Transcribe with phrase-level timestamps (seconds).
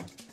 [0.00, 0.29] Música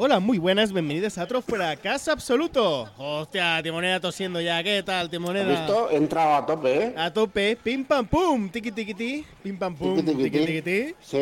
[0.00, 2.88] Hola, muy buenas, bienvenidos a otro fracaso absoluto.
[2.98, 5.44] Hostia, Timoneda tosiendo ya, ¿qué tal, ¿Has Timoneda?
[5.48, 5.90] visto?
[5.90, 6.94] He entrado a tope, ¿eh?
[6.96, 10.94] A tope, pim pam pum, tiki tiki ti, pim pam pum, Tiqui, tiqui, tiki ti.
[11.00, 11.18] Sí.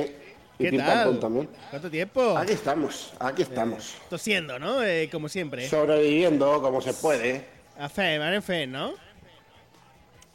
[0.59, 1.19] Y ¿Qué pim, tal?
[1.19, 1.48] también.
[1.70, 2.36] ¿Cuánto tiempo?
[2.36, 3.95] Aquí estamos, aquí estamos.
[4.10, 4.83] Tosiendo, ¿no?
[4.83, 5.66] Eh, como siempre.
[5.69, 7.47] Sobreviviendo como se puede.
[7.78, 8.92] A fe, van en fe, ¿no?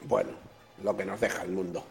[0.02, 0.32] Bueno,
[0.84, 1.86] lo que nos deja el mundo.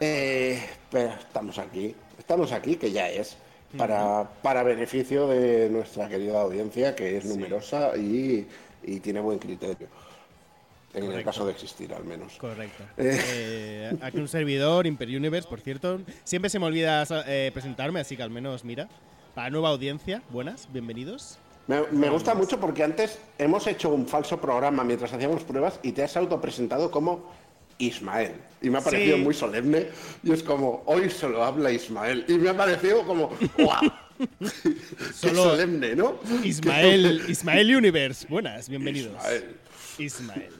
[0.00, 1.94] Eh, pero estamos aquí.
[2.18, 3.36] Estamos aquí, que ya es.
[3.76, 8.46] Para, para beneficio de nuestra querida audiencia, que es numerosa y,
[8.82, 9.88] y tiene buen criterio.
[10.94, 11.30] En el Correcto.
[11.30, 12.34] caso de existir, al menos.
[12.36, 12.84] Correcto.
[12.98, 16.00] Eh, aquí un servidor, Imper Universe, por cierto.
[16.22, 18.88] Siempre se me olvida eh, presentarme, así que al menos, mira.
[19.34, 21.38] Para nueva audiencia, buenas, bienvenidos.
[21.66, 25.92] Me, me gusta mucho porque antes hemos hecho un falso programa mientras hacíamos pruebas y
[25.92, 27.32] te has autopresentado como
[27.78, 28.32] Ismael.
[28.60, 29.22] Y me ha parecido Sí.
[29.22, 29.88] muy solemne.
[30.22, 32.24] Y es como, hoy solo habla Ismael.
[32.28, 33.80] Y me ha parecido como, ¡guau!
[35.14, 36.20] Solo- solemne, ¿no?
[36.44, 39.14] Ismael, Ismael Universe, buenas, bienvenidos.
[39.16, 39.56] Ismael.
[39.98, 40.50] Ismael.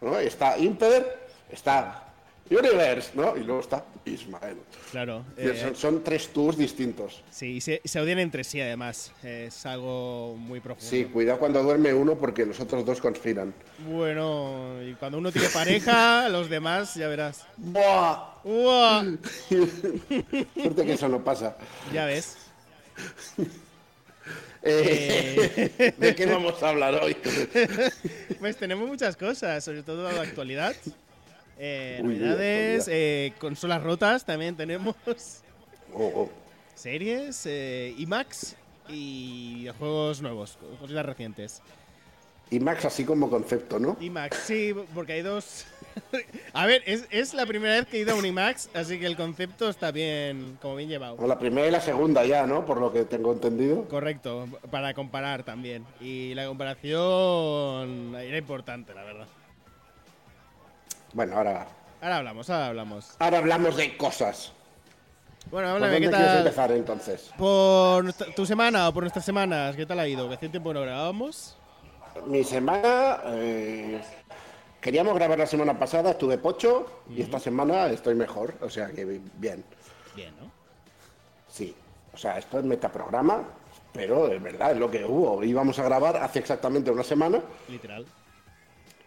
[0.00, 0.18] ¿no?
[0.18, 2.07] Está Imper, está
[2.50, 3.36] Universe, ¿no?
[3.36, 4.56] Y luego está Ismael.
[4.90, 5.24] Claro.
[5.36, 7.22] Eh, son, son tres tours distintos.
[7.30, 9.12] sí, y se, se odian entre sí, además.
[9.22, 10.88] Es algo muy profundo.
[10.88, 13.52] Sí, cuidado cuando duerme uno porque los otros dos conspiran.
[13.86, 17.46] Bueno, y cuando uno tiene pareja, los demás, ya verás.
[17.56, 18.34] ¡Buah!
[18.44, 19.04] ¡Uah!
[19.48, 21.56] Suerte que eso no pasa.
[21.92, 22.36] Ya ves.
[24.62, 27.16] Eh, ¿De qué vamos a hablar hoy?
[28.40, 30.74] Pues tenemos muchas cosas, sobre todo la actualidad.
[31.58, 34.94] Eh, Uy, novedades, eh, consolas rotas también tenemos.
[35.92, 36.30] Oh, oh.
[36.74, 38.54] Series, eh, IMAX
[38.88, 41.62] y juegos nuevos, cositas recientes.
[42.50, 43.96] Y Max así como concepto, ¿no?
[44.00, 45.66] IMAX, sí, porque hay dos.
[46.54, 49.06] a ver, es, es la primera vez que he ido a un IMAX, así que
[49.06, 51.16] el concepto está bien, como bien llevado.
[51.18, 52.64] O la primera y la segunda ya, ¿no?
[52.64, 53.84] Por lo que tengo entendido.
[53.88, 55.84] Correcto, para comparar también.
[56.00, 59.26] Y la comparación era importante, la verdad.
[61.12, 61.66] Bueno, ahora,
[62.00, 63.16] Ahora hablamos, ahora hablamos.
[63.18, 64.52] ahora hablamos de cosas.
[65.50, 66.38] Bueno, ¿Por háblame, dónde ¿qué quieres tal?
[66.38, 67.30] empezar entonces?
[67.38, 70.28] Por nuestra- tu semana o por nuestras semanas, ¿qué tal ha ido?
[70.28, 71.56] Que hace tiempo no grabábamos.
[72.26, 73.20] Mi semana...
[73.26, 74.00] eh,
[74.80, 78.54] queríamos grabar la semana pasada, estuve pocho y esta semana estoy mejor.
[78.60, 79.64] O sea que bien,
[80.14, 80.50] Bien, ¿no?
[81.48, 81.74] sí.
[82.12, 83.42] O sea, esto es metaprograma,
[83.92, 85.42] pero es verdad, es lo que hubo.
[85.44, 88.04] Íbamos a grabar hace exactamente una semana Literal.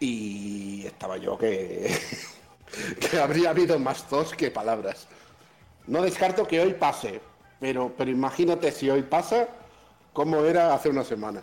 [0.02, 1.96] Y estaba yo que,
[3.10, 5.06] que habría habido más tos que palabras.
[5.86, 7.20] No descarto que hoy pase,
[7.60, 9.48] pero, pero imagínate si hoy pasa,
[10.12, 11.42] cómo era hace una semana.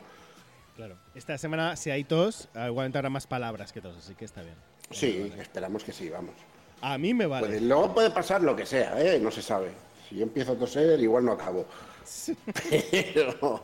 [0.76, 0.98] Claro.
[1.16, 4.56] Esta semana, si hay tos, igualmente habrá más palabras que tos, así que está bien.
[4.92, 6.34] Sí, esperamos que sí, vamos.
[6.82, 7.48] A mí me vale.
[7.48, 9.20] Puede- luego puede pasar lo que sea, ¿eh?
[9.20, 9.72] no se sabe.
[10.10, 11.66] Si yo empiezo a toser, igual no acabo.
[13.14, 13.62] Pero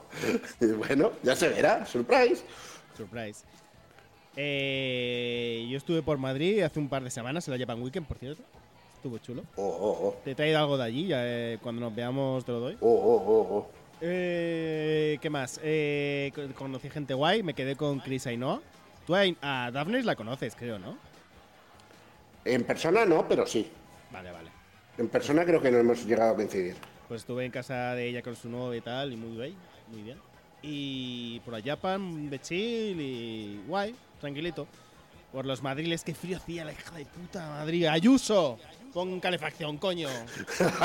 [0.77, 2.43] bueno, ya se verá, surprise.
[2.95, 3.43] Surprise.
[4.37, 8.17] Eh, yo estuve por Madrid hace un par de semanas, en la Japan Weekend, por
[8.17, 8.43] cierto.
[8.95, 9.43] Estuvo chulo.
[9.55, 12.51] Oh, oh, oh, Te he traído algo de allí, ya, eh, cuando nos veamos te
[12.51, 12.77] lo doy.
[12.81, 13.69] oh, oh, oh, oh.
[14.01, 15.59] Eh, ¿Qué más?
[15.63, 18.61] Eh, co- conocí gente guay, me quedé con Chris Ainhoa.
[19.07, 20.97] Tú a, a Daphne la conoces, creo, ¿no?
[22.43, 23.67] En persona no, pero sí.
[24.11, 24.49] Vale, vale.
[24.97, 26.75] En persona creo que no hemos llegado a coincidir.
[27.07, 29.55] Pues estuve en casa de ella con su novia y tal, y muy bien,
[29.91, 30.17] muy bien.
[30.61, 34.67] Y por la Japan, de chill y guay, tranquilito.
[35.31, 37.85] Por los madriles, qué frío hacía la hija de puta Madrid.
[37.87, 38.57] ¡Ayuso!
[38.93, 40.07] Pon calefacción, coño.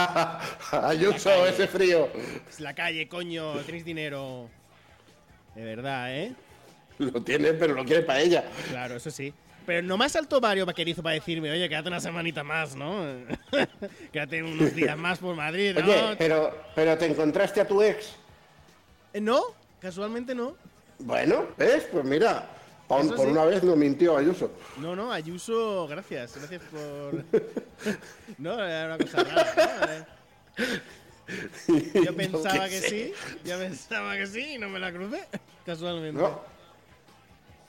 [0.72, 2.08] Ayuso, ese frío.
[2.48, 3.54] Es la calle, coño.
[3.60, 4.48] Tenéis dinero.
[5.54, 6.34] De verdad, ¿eh?
[6.98, 8.44] Lo tiene, pero lo quiere para ella.
[8.68, 9.32] Claro, eso sí.
[9.64, 13.04] Pero no me ha saltado Mario Vaquerizo para decirme, oye, quédate una semanita más, ¿no?
[14.12, 15.84] quédate unos días más por Madrid, ¿no?
[15.84, 18.14] Oye, pero, pero te encontraste a tu ex.
[19.12, 19.42] Eh, No,
[19.78, 20.54] casualmente no.
[20.98, 21.86] Bueno, ¿ves?
[21.92, 22.48] Pues mira,
[22.90, 24.50] por, una vez no mintió Ayuso.
[24.78, 26.36] No, no, Ayuso, gracias.
[26.36, 27.24] Gracias por.
[28.38, 30.08] no, era una cosa rara.
[30.58, 30.64] ¿no?
[32.04, 33.12] Yo pensaba que sí,
[33.44, 35.28] yo pensaba que sí y no me la crucé,
[35.64, 36.20] casualmente.
[36.20, 36.40] No,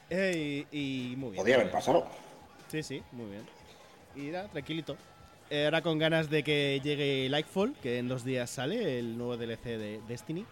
[0.10, 1.44] Eh, y, y muy bien.
[1.44, 2.08] podía haber pasado.
[2.70, 3.44] Sí, sí, muy bien.
[4.16, 4.98] Y nada, tranquilito.
[5.52, 9.64] Ahora con ganas de que llegue Lightfall, que en dos días sale, el nuevo DLC
[9.78, 10.44] de Destiny.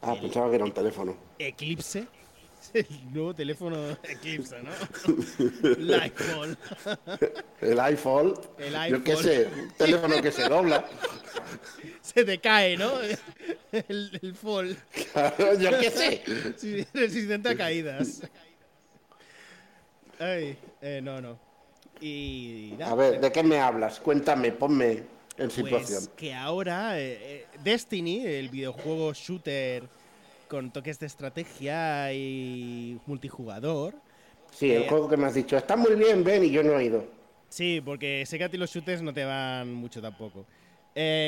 [0.00, 1.14] Ah, pensaba que era un teléfono.
[1.38, 2.06] Eclipse.
[2.74, 4.70] el nuevo teléfono Eclipse, ¿no?
[5.78, 6.58] El iPhone.
[7.60, 8.34] El iPhone.
[8.58, 9.24] El Yo qué iPhone.
[9.24, 10.84] sé, un teléfono que se dobla.
[12.00, 12.92] Se te cae, ¿no?
[13.72, 14.76] El, el Fold.
[15.12, 16.86] Claro, yo qué sé.
[16.92, 18.22] Resistente a caídas.
[20.18, 21.38] Ay, eh, no, no.
[22.00, 24.00] Y nada, A ver, ¿de qué me hablas?
[24.00, 25.04] Cuéntame, ponme
[25.36, 26.04] en situación.
[26.04, 29.88] Pues que ahora eh, eh, Destiny, el videojuego shooter
[30.54, 34.04] con toques de estrategia y multijugador.
[34.50, 36.78] Sí, el eh, juego que me has dicho, está muy bien, ven, y yo no
[36.78, 37.04] he ido.
[37.48, 40.46] Sí, porque sé que a ti los shooters no te van mucho tampoco.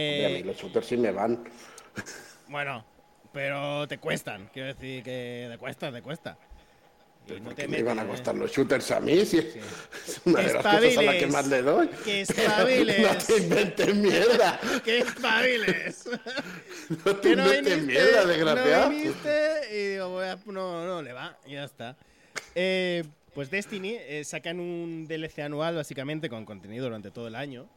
[0.06, 1.44] Hombre, a mí Eh, los shooters sí me van.
[2.48, 2.84] bueno,
[3.32, 4.48] pero te cuestan.
[4.52, 6.38] Quiero decir que te cuesta, te cuesta.
[7.26, 9.24] Y ¿Pero no ¿Por te qué me iban a costar los shooters a mí?
[9.26, 9.58] Si Sí.
[10.06, 11.88] es una de las cosas a las que más le doy.
[12.04, 12.98] Que espabiles.
[13.02, 14.60] no te inventes mierda.
[14.84, 16.08] ¡Que espabiles!
[17.04, 18.90] No te que no inventes viniste, mierda, no desgraciado.
[18.90, 21.96] viniste y digo, no, no, le va, y ya está.
[22.54, 23.02] Eh,
[23.34, 27.68] pues Destiny eh, sacan un DLC anual básicamente con contenido durante todo el año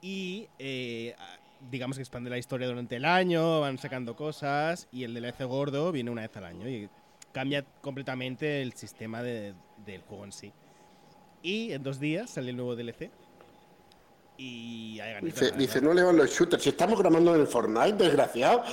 [0.00, 1.38] y eh, a-
[1.70, 5.92] digamos que expande la historia durante el año, van sacando cosas y el DLC gordo
[5.92, 6.88] viene una vez al año y
[7.32, 9.54] cambia completamente el sistema de-
[9.84, 10.52] del juego en sí.
[11.42, 13.10] Y en dos días sale el nuevo DLC.
[14.36, 16.62] Y hay ganitas, Dice, dice, no le van los shooters.
[16.62, 18.64] Si estamos grabando en el Fortnite, desgraciado.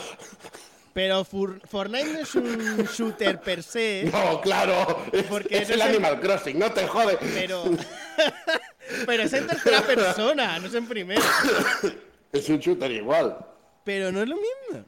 [0.93, 5.05] Pero Fortnite no es un shooter per se, No, claro.
[5.11, 7.17] Es, Porque es el Animal Crossing, no te jode.
[7.33, 7.63] pero.
[9.05, 11.21] pero es en tercera persona, no es en primera.
[12.31, 13.37] Es un shooter igual.
[13.83, 14.85] Pero no es lo mismo.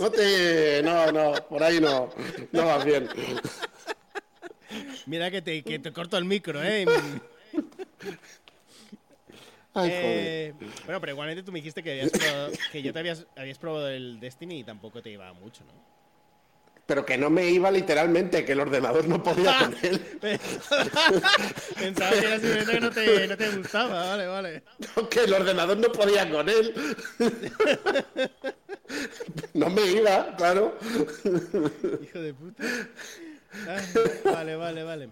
[0.00, 0.82] No te.
[0.82, 2.10] No, no, por ahí no.
[2.52, 3.08] No vas bien.
[5.06, 6.86] Mira que te, que te corto el micro, ¿eh?
[9.74, 9.92] Ay, joder.
[9.92, 10.54] Eh,
[10.84, 13.88] bueno, pero igualmente tú me dijiste que, habías probado- que ya te habías, habías probado
[13.88, 15.99] el Destiny y tampoco te iba mucho, ¿no?
[16.90, 20.00] Pero que no me iba literalmente, que el ordenador no podía con él.
[21.78, 24.62] Pensaba que era simplemente que no te, no te gustaba, vale, vale.
[25.08, 26.74] Que el ordenador no podía con él.
[29.54, 30.76] No me iba, claro.
[32.02, 32.64] Hijo de puta.
[33.68, 33.84] Ay,
[34.24, 35.10] vale, vale, vale.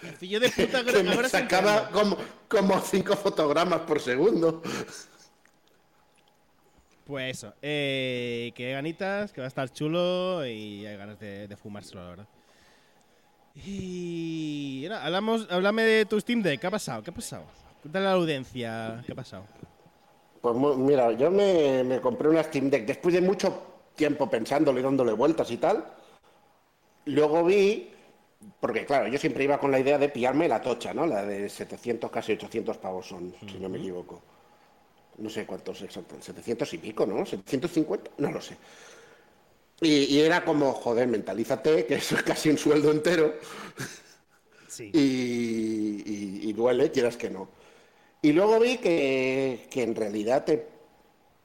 [0.00, 2.16] El fillo de puta Que me ahora se sacaba como,
[2.46, 4.62] como cinco fotogramas por segundo.
[7.04, 11.46] Pues eso, eh, que hay ganitas, que va a estar chulo y hay ganas de,
[11.46, 12.26] de fumárselo, la verdad.
[13.54, 17.02] Y nada, hablamos, háblame de tu Steam Deck, ¿qué ha pasado?
[17.02, 17.44] ¿Qué ha pasado?
[17.82, 19.44] Cuéntale a la audiencia, ¿qué ha pasado?
[20.40, 24.82] Pues mira, yo me, me compré una Steam Deck después de mucho tiempo pensándolo y
[24.82, 25.84] dándole vueltas y tal.
[27.04, 27.90] Luego vi,
[28.60, 31.06] porque claro, yo siempre iba con la idea de pillarme la tocha, ¿no?
[31.06, 34.22] La de 700, casi 800 pavos son, si no me equivoco.
[35.18, 37.24] No sé cuántos exactos, 700 y pico, ¿no?
[37.24, 38.56] 750, no lo sé.
[39.80, 43.34] Y, y era como, joder, mentalízate, que eso es casi un sueldo entero
[44.66, 44.90] Sí.
[44.92, 47.48] y, y- y duele, quieras que no.
[48.22, 50.68] Y luego vi que, que en realidad te,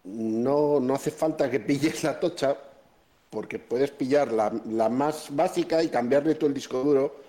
[0.05, 2.57] no, no hace falta que pilles la tocha,
[3.31, 7.21] porque puedes pillar la, la más básica y cambiarle todo el disco duro,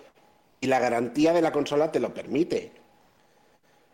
[0.61, 2.73] y la garantía de la consola te lo permite.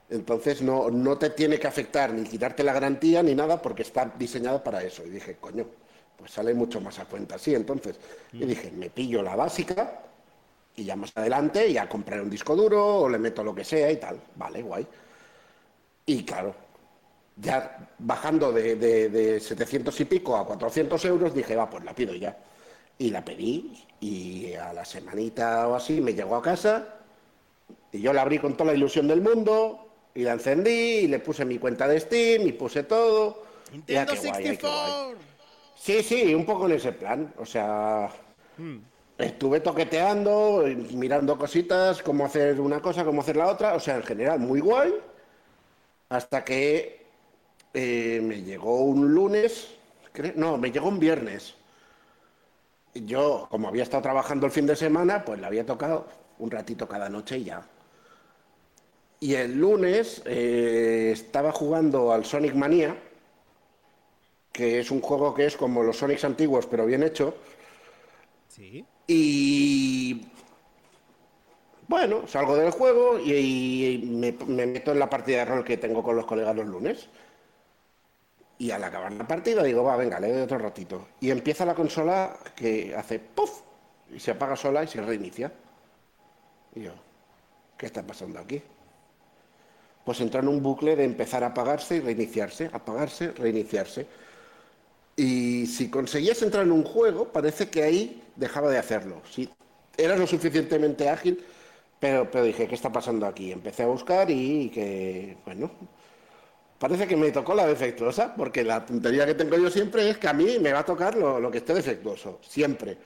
[0.09, 4.05] Entonces no, no te tiene que afectar ni quitarte la garantía ni nada, porque está
[4.17, 5.05] diseñada para eso.
[5.05, 5.67] Y dije, coño,
[6.17, 7.53] pues sale mucho más a cuenta así.
[7.55, 7.99] Entonces,
[8.39, 10.03] y dije, me pillo la básica
[10.75, 13.91] y ya más adelante ya compraré un disco duro o le meto lo que sea
[13.91, 14.21] y tal.
[14.35, 14.87] Vale, guay.
[16.05, 16.55] Y claro,
[17.35, 21.95] ya bajando de, de, de 700 y pico a 400 euros, dije, va, pues la
[21.95, 22.37] pido ya.
[22.97, 26.95] Y la pedí y a la semanita o así me llegó a casa
[27.91, 29.86] y yo la abrí con toda la ilusión del mundo
[30.17, 33.43] y la encendí y le puse mi cuenta de Steam y puse todo.
[33.45, 34.55] Ah, Nintendo qué guay, ay, qué guay.
[34.55, 35.17] 64.
[35.75, 37.31] Sí, sí, un poco en ese plan.
[37.37, 38.09] O sea,
[39.15, 43.75] estuve toqueteando, mirando cositas, cómo hacer una cosa, cómo hacer la otra.
[43.75, 44.91] O sea, en general, muy guay.
[46.09, 47.05] Hasta que
[47.75, 49.67] eh, me llegó un lunes,
[50.33, 51.53] no, me llegó un viernes.
[52.95, 56.07] Yo, como había estado trabajando el fin de semana, pues le había tocado
[56.39, 57.63] un ratito cada noche y ya.
[59.19, 62.95] Y el lunes eh, estaba jugando al Sonic Mania,
[64.51, 67.35] que es un juego que es como los Sonics antiguos, pero bien hecho.
[68.47, 68.85] Sí.
[69.07, 70.27] Y
[71.87, 75.77] bueno, salgo del juego y, y me, me meto en la partida de rol que
[75.77, 77.09] tengo con los colegas los lunes.
[78.59, 81.07] Y al acabar la partida digo, va, venga, le doy otro ratito.
[81.19, 83.61] Y empieza la consola que hace ¡puf!
[84.13, 85.51] Y se apaga sola y se reinicia.
[86.75, 86.91] Y yo,
[87.77, 88.61] ¿qué está pasando aquí?
[90.07, 94.07] Pues entra en un bucle de empezar a apagarse y reiniciarse, apagarse, reiniciarse.
[95.17, 99.21] Y si conseguías entrar en un juego, parece que ahí dejaba de hacerlo.
[99.29, 99.49] Si
[99.97, 101.43] eras lo suficientemente ágil,
[101.99, 103.51] pero, pero dije, ¿qué está pasando aquí?
[103.51, 105.71] Empecé a buscar y que, bueno,
[106.79, 110.29] parece que me tocó la defectuosa, porque la tontería que tengo yo siempre es que
[110.29, 112.97] a mí me va a tocar lo, lo que esté defectuoso, siempre.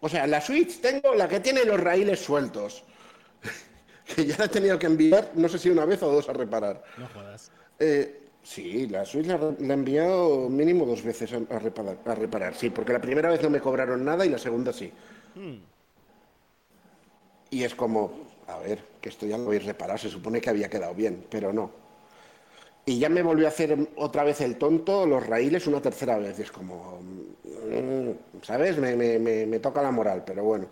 [0.00, 2.84] O sea, la Switch tengo la que tiene los raíles sueltos,
[4.14, 6.32] que ya la he tenido que enviar, no sé si una vez o dos a
[6.32, 6.82] reparar.
[6.96, 7.50] No jodas.
[7.78, 12.14] Eh, sí, la Switch la, la he enviado mínimo dos veces a, a reparar, a
[12.14, 14.92] reparar, sí, porque la primera vez no me cobraron nada y la segunda sí.
[17.50, 18.12] Y es como,
[18.46, 21.52] a ver, que esto ya lo habéis reparado, se supone que había quedado bien, pero
[21.52, 21.70] no.
[22.86, 26.38] Y ya me volvió a hacer otra vez el tonto los raíles una tercera vez.
[26.38, 28.78] Y es como, mm, ¿sabes?
[28.78, 30.66] Me, me- me- me toca la moral, pero bueno.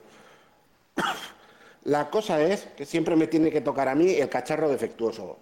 [1.86, 5.38] La cosa es que siempre me tiene que tocar a mí el cacharro defectuoso.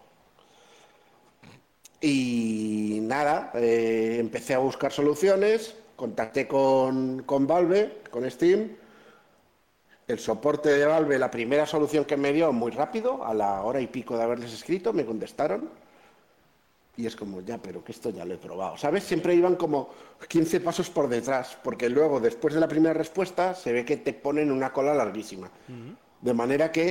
[2.03, 8.77] Y nada, eh, empecé a buscar soluciones, contacté con, con Valve, con Steam.
[10.07, 13.81] El soporte de Valve, la primera solución que me dio muy rápido, a la hora
[13.81, 15.71] y pico de haberles escrito, me contestaron.
[16.99, 18.77] Y es como, ya, pero que esto ya lo he probado.
[18.77, 19.05] ¿Sabes?
[19.05, 19.89] Siempre iban como
[20.29, 24.13] 15 pasos por detrás, porque luego, después de la primera respuesta, se ve que te
[24.13, 25.51] ponen una cola larguísima.
[26.27, 26.87] De manera que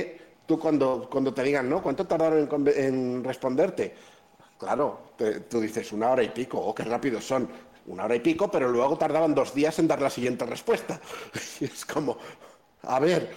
[0.46, 1.82] tú cuando, cuando te digan, ¿no?
[1.82, 3.94] ¿Cuánto tardaron en, responderte?
[4.58, 4.86] Claro,
[5.16, 7.48] te- tú dices una hora y pico, o qué rápidos son.
[7.86, 11.00] Una hora y pico, pero luego tardaban dos días en dar la siguiente respuesta.
[11.60, 12.16] Y es como,
[12.82, 13.30] a ver,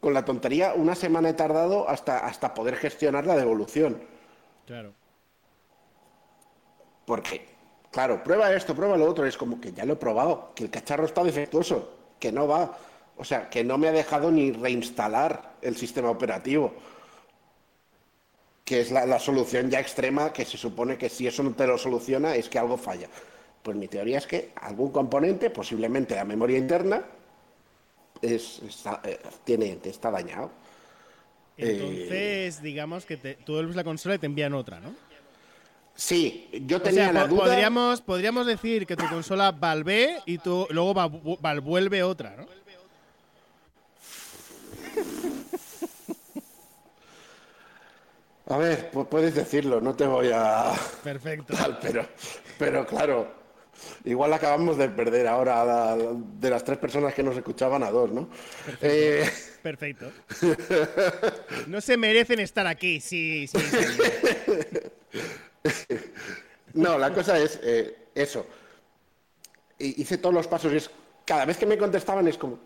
[0.00, 4.02] con la tontería, una semana he tardado hasta, hasta poder gestionar la devolución.
[4.66, 4.94] Claro.
[7.04, 7.48] Porque,
[7.90, 9.26] claro, prueba esto, prueba lo otro.
[9.26, 12.78] Es como que ya lo he probado, que el cacharro está defectuoso, que no va.
[13.16, 16.74] O sea, que no me ha dejado ni reinstalar el sistema operativo.
[18.64, 21.66] Que es la, la solución ya extrema, que se supone que si eso no te
[21.66, 23.08] lo soluciona es que algo falla.
[23.62, 27.02] Pues mi teoría es que algún componente, posiblemente la memoria interna,
[28.20, 30.50] es, está, eh, tiene, está dañado.
[31.56, 34.94] Entonces, digamos que te, tú vuelves la consola y te envían otra, ¿no?
[35.94, 37.44] Sí, yo O tenía sea, la duda.
[37.44, 42.46] podríamos, podríamos decir que tu consola valve y tú luego va- valvuelve otra, ¿no?
[48.48, 50.72] A ver, pu- puedes decirlo, no te voy a.
[51.04, 51.54] Perfecto.
[51.54, 52.06] tal, pero,
[52.58, 53.32] pero claro,
[54.04, 58.10] igual acabamos de perder ahora la- de las tres personas que nos escuchaban a dos,
[58.10, 58.28] ¿no?
[58.80, 59.28] Eh,
[59.62, 60.10] Perfecto.
[61.68, 63.58] No se merecen estar aquí, sí, sí.
[65.64, 65.96] sí.
[66.74, 68.46] no, la cosa es eh, eso.
[69.78, 70.90] Hice todos los pasos y es,
[71.24, 72.58] cada vez que me contestaban es como,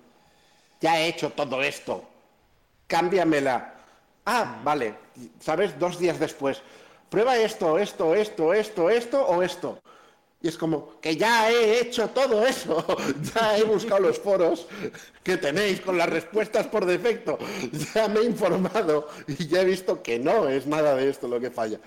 [0.80, 2.08] ya he hecho todo esto,
[2.86, 3.74] cámbiamela.
[4.26, 4.94] Ah, vale,
[5.38, 5.78] ¿sabes?
[5.78, 6.60] Dos días después,
[7.08, 9.78] prueba esto, esto, esto, esto, esto o esto.
[10.42, 12.84] Y es como que ya he hecho todo eso,
[13.34, 14.66] ya he buscado los foros
[15.22, 17.38] que tenéis con las respuestas por defecto,
[17.94, 21.38] ya me he informado y ya he visto que no es nada de esto lo
[21.38, 21.78] que falla.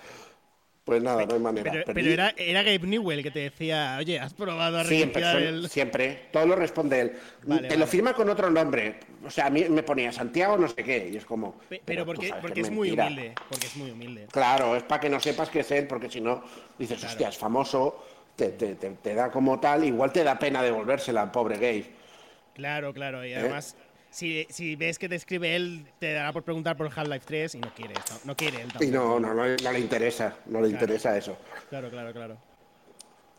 [0.89, 1.71] Pues nada, no hay manera.
[1.71, 5.69] Pero, pero era, era Gabe Newell que te decía, oye, ¿has probado a Siempre, el...?
[5.69, 7.13] siempre, todo lo responde él.
[7.43, 8.95] Vale, Te lo firma con otro nombre.
[9.23, 11.53] O sea, a mí me ponía Santiago no sé qué, y es como...
[11.69, 13.33] Pe- Pero porque, porque es muy humilde.
[13.49, 14.27] Porque es muy humilde.
[14.31, 16.43] Claro, es para que no sepas que es él, porque si no,
[16.77, 18.03] dices, hostia, es famoso,
[18.35, 21.85] te, te- te- te da como tal, igual te da pena devolvérsela al pobre gay.
[22.55, 23.23] Claro, claro.
[23.23, 23.29] ¿Eh?
[23.29, 23.75] Y además,
[24.09, 27.61] si, si ves que te escribe él, te dará por preguntar por Half-Life 3 y
[27.61, 28.05] no quiere.
[28.09, 28.91] No, no quiere él Y tampoco.
[28.91, 31.37] no, no, no, le- no le interesa, no le interesa eso.
[31.69, 32.43] Claro, claro, claro.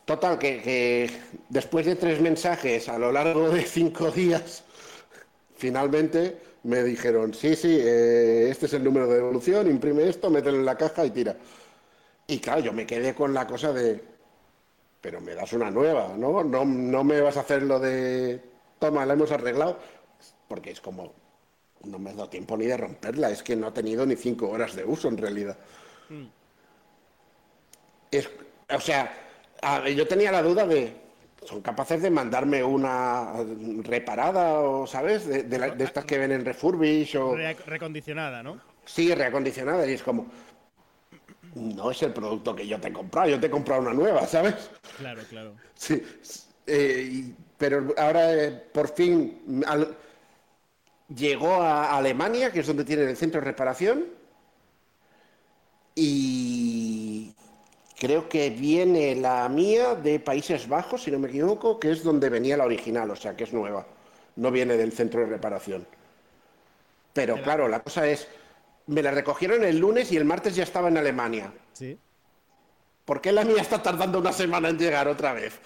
[0.04, 1.10] Total, que, que
[1.48, 4.64] después de tres mensajes a lo largo de cinco días,
[5.56, 10.58] finalmente me dijeron, sí, sí, eh, este es el número de devolución, imprime esto, mételo
[10.58, 11.36] en la caja y tira.
[12.26, 14.02] Y claro, yo me quedé con la cosa de,
[15.00, 16.44] pero me das una nueva, ¿no?
[16.44, 18.40] No, no me vas a hacer lo de,
[18.78, 19.78] toma, la hemos arreglado,
[20.50, 21.14] porque es como,
[21.84, 24.48] no me ha dado tiempo ni de romperla, es que no ha tenido ni cinco
[24.50, 25.56] horas de uso en realidad.
[28.10, 28.28] Es,
[28.68, 29.14] o sea,
[29.94, 30.92] yo tenía la duda de,
[31.46, 33.32] ¿son capaces de mandarme una
[33.84, 35.24] reparada o, ¿sabes?
[35.28, 37.36] De, de la- de estas que ven en refurbish o...
[37.36, 38.60] Re- recondicionada, ¿no?
[38.84, 40.26] Sí, reacondicionada y es como,
[41.54, 44.26] no es el producto que yo te he comprado, yo te he comprado una nueva,
[44.26, 44.68] ¿sabes?
[44.98, 45.52] Claro, claro.
[45.76, 46.02] Sí,
[46.66, 49.96] eh, pero ahora eh, por fin al-
[51.14, 54.06] llegó a Alemania, que es donde tienen el centro de reparación,
[55.94, 57.34] y
[57.98, 62.28] creo que viene la mía de Países Bajos, si no me equivoco, que es donde
[62.28, 63.86] venía la original, o sea que es nueva,
[64.36, 65.86] no viene del centro de reparación.
[67.12, 68.28] Pero claro, la cosa es,
[68.86, 71.52] me la recogieron el lunes y el martes ya estaba en Alemania.
[71.72, 71.98] Sí.
[73.10, 75.58] ¿Por qué la mía está tardando una semana en llegar otra vez?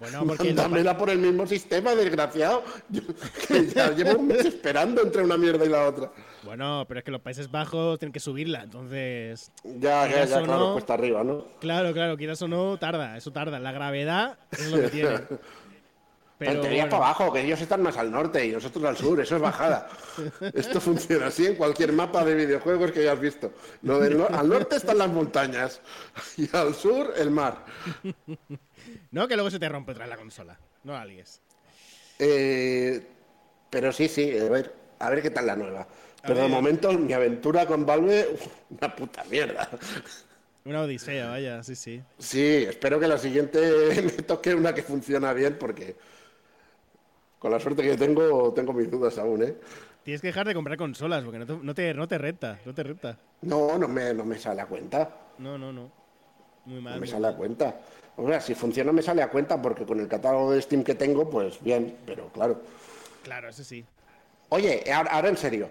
[0.00, 2.64] Bueno, porque Dámela por el mismo sistema, desgraciado.
[2.88, 3.02] Yo,
[3.46, 6.10] que ya llevo un mes esperando entre una mierda y la otra.
[6.42, 9.52] Bueno, pero es que los Países Bajos tienen que subirla, entonces.
[9.62, 11.44] Ya, ya, ya, claro, no- cuesta arriba, ¿no?
[11.60, 13.60] Claro, claro, quieras o no, tarda, eso tarda.
[13.60, 15.20] La gravedad es lo que tiene.
[16.46, 18.96] Pero Pero te bueno, para abajo, que ellos están más al norte y nosotros al
[18.96, 19.88] sur, eso es bajada.
[20.54, 23.52] Esto funciona así en cualquier mapa de videojuegos que hayas visto.
[23.82, 25.80] Lo del nor- al norte están las montañas
[26.36, 27.64] y al sur el mar.
[29.12, 30.58] No, que luego se te rompe otra vez la consola.
[30.82, 31.40] No la líes.
[32.18, 33.00] Eh,
[33.70, 35.86] pero sí, sí, a ver, a ver qué tal la nueva.
[36.22, 39.68] Pero de momento mi aventura con Valve, uf, una puta mierda.
[40.64, 42.02] Una odisea, vaya, sí, sí.
[42.18, 43.60] Sí, espero que la siguiente
[44.04, 45.96] me toque una que funciona bien porque
[47.42, 49.56] con la suerte que tengo, tengo mis dudas aún, ¿eh?
[50.04, 52.72] Tienes que dejar de comprar consolas porque no te, no te, no te renta, no
[52.72, 53.18] te renta.
[53.40, 55.10] No, no me, no me sale a cuenta.
[55.38, 55.90] No, no, no.
[56.66, 56.94] Muy mal.
[56.94, 57.80] No me sale a cuenta.
[58.16, 60.94] O sea, si funciona me sale a cuenta porque con el catálogo de Steam que
[60.94, 62.62] tengo, pues bien, pero claro.
[63.24, 63.84] Claro, eso sí.
[64.50, 65.68] Oye, ahora, ahora en serio,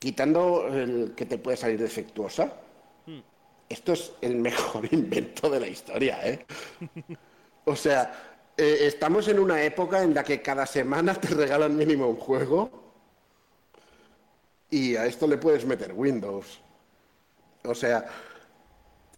[0.00, 2.52] quitando el que te puede salir defectuosa,
[3.06, 3.20] Hmm.
[3.68, 6.44] esto es el mejor invento de la historia, ¿eh?
[7.64, 8.12] O sea,
[8.60, 12.70] eh, estamos en una época en la que cada semana te regalan mínimo un juego
[14.68, 16.60] y a esto le puedes meter Windows.
[17.64, 18.04] O sea,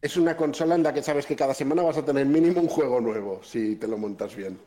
[0.00, 2.68] es una consola en la que sabes que cada semana vas a tener mínimo un
[2.68, 4.60] juego nuevo si te lo montas bien.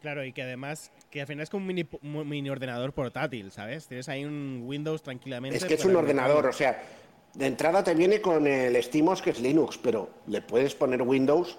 [0.00, 3.50] Claro, y que además, que al final es como un mini, un mini ordenador portátil,
[3.50, 3.88] ¿sabes?
[3.88, 5.56] Tienes ahí un Windows tranquilamente.
[5.56, 6.80] Es que es un ordenador, o sea,
[7.34, 11.58] de entrada te viene con el SteamOS que es Linux, pero le puedes poner Windows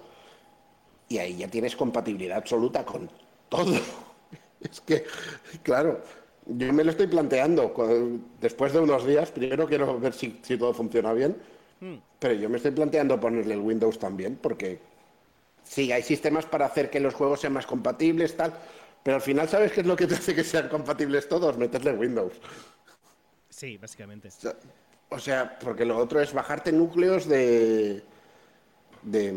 [1.08, 3.10] y ahí ya tienes compatibilidad absoluta con
[3.48, 3.74] todo.
[4.60, 5.04] Es que,
[5.62, 6.02] claro,
[6.46, 7.74] yo me lo estoy planteando.
[8.40, 11.36] Después de unos días, primero quiero ver si, si todo funciona bien,
[11.80, 11.98] Hmm.
[12.18, 14.80] pero yo me estoy planteando ponerle el Windows también, porque
[15.64, 18.54] sí, hay sistemas para hacer que los juegos sean más compatibles, tal,
[19.02, 21.58] pero al final, ¿sabes qué es lo que te hace que sean compatibles todos?
[21.58, 22.34] Meterle Windows.
[23.48, 24.28] Sí, básicamente.
[24.28, 24.54] O sea,
[25.10, 28.02] O sea, porque lo otro es bajarte núcleos de,
[29.02, 29.32] de,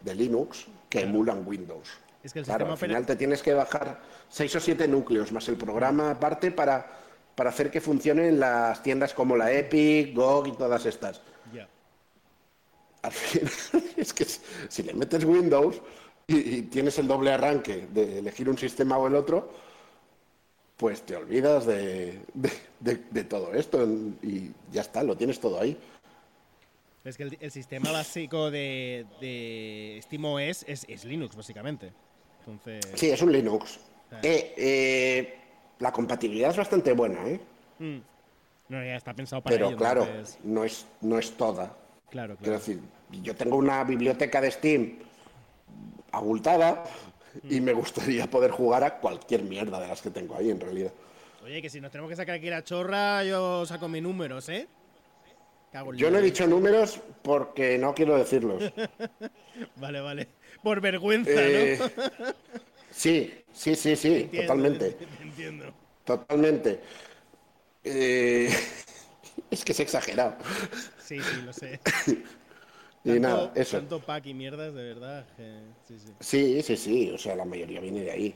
[0.00, 1.88] de Linux que emulan Windows.
[2.22, 5.48] Es que el claro, al final te tienes que bajar seis o siete núcleos más
[5.48, 6.86] el programa aparte para,
[7.34, 11.22] para hacer que funcionen las tiendas como la Epic, GOG y todas estas.
[11.52, 11.66] Ya.
[13.00, 13.50] Al final,
[13.96, 15.80] es que si- si le metes Windows
[16.26, 19.50] y, y tienes el doble arranque de elegir un sistema o el otro,
[20.76, 23.82] pues te olvidas de, de- de- de todo esto
[24.22, 25.74] y ya está, lo tienes todo ahí.
[27.04, 31.92] Es que el, el sistema básico de, de SteamOS es, es Linux, básicamente.
[32.40, 32.80] Entonces.
[32.94, 33.80] Sí, es un Linux.
[34.10, 34.20] Ah.
[34.22, 35.38] Eh, eh,
[35.80, 37.40] la compatibilidad es bastante buena, ¿eh?
[37.80, 37.98] mm,
[38.68, 41.76] No, ya está pensado para pero ello, claro, entonces- no es, no es toda.
[42.10, 42.58] Claro, Quiero claro.
[42.58, 42.80] decir,
[43.22, 44.98] yo tengo una biblioteca de Steam
[46.12, 46.84] abultada
[47.48, 50.92] y me gustaría poder jugar a cualquier mierda de las que tengo ahí, en realidad.
[51.42, 54.68] Oye, que si nos tenemos que sacar aquí la chorra, yo saco mis números, ¿eh?
[55.94, 58.62] Yo no he dicho números porque no quiero decirlos.
[59.76, 60.28] Vale, vale.
[60.62, 62.06] Por vergüenza, Eh, ¿no?
[62.90, 64.96] sí, sí, sí, sí, Entiendo, totalmente.
[65.20, 65.74] Entiendo.
[66.04, 66.80] Totalmente.
[67.84, 68.48] Eh,
[69.50, 70.36] es que es exagerado.
[70.98, 71.80] Sí, sí, lo sé.
[73.04, 73.76] Y Tanto- nada, eso.
[73.78, 75.26] Tanto pack y mierdas, de verdad.
[75.86, 76.12] sí, sí.
[76.20, 77.10] Sí, sí, sí.
[77.10, 78.34] O sea, la mayoría viene de ahí.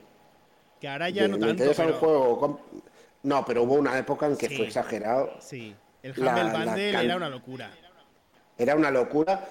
[0.81, 2.61] Que ahora ya De- no me tanto, interesa juego.
[3.23, 4.57] No, pero hubo una época en que Sí.
[4.57, 5.31] fue exagerado.
[5.41, 5.75] Sí.
[6.03, 7.71] El Humble Bundle can- era una locura.
[8.59, 9.45] Era una locura.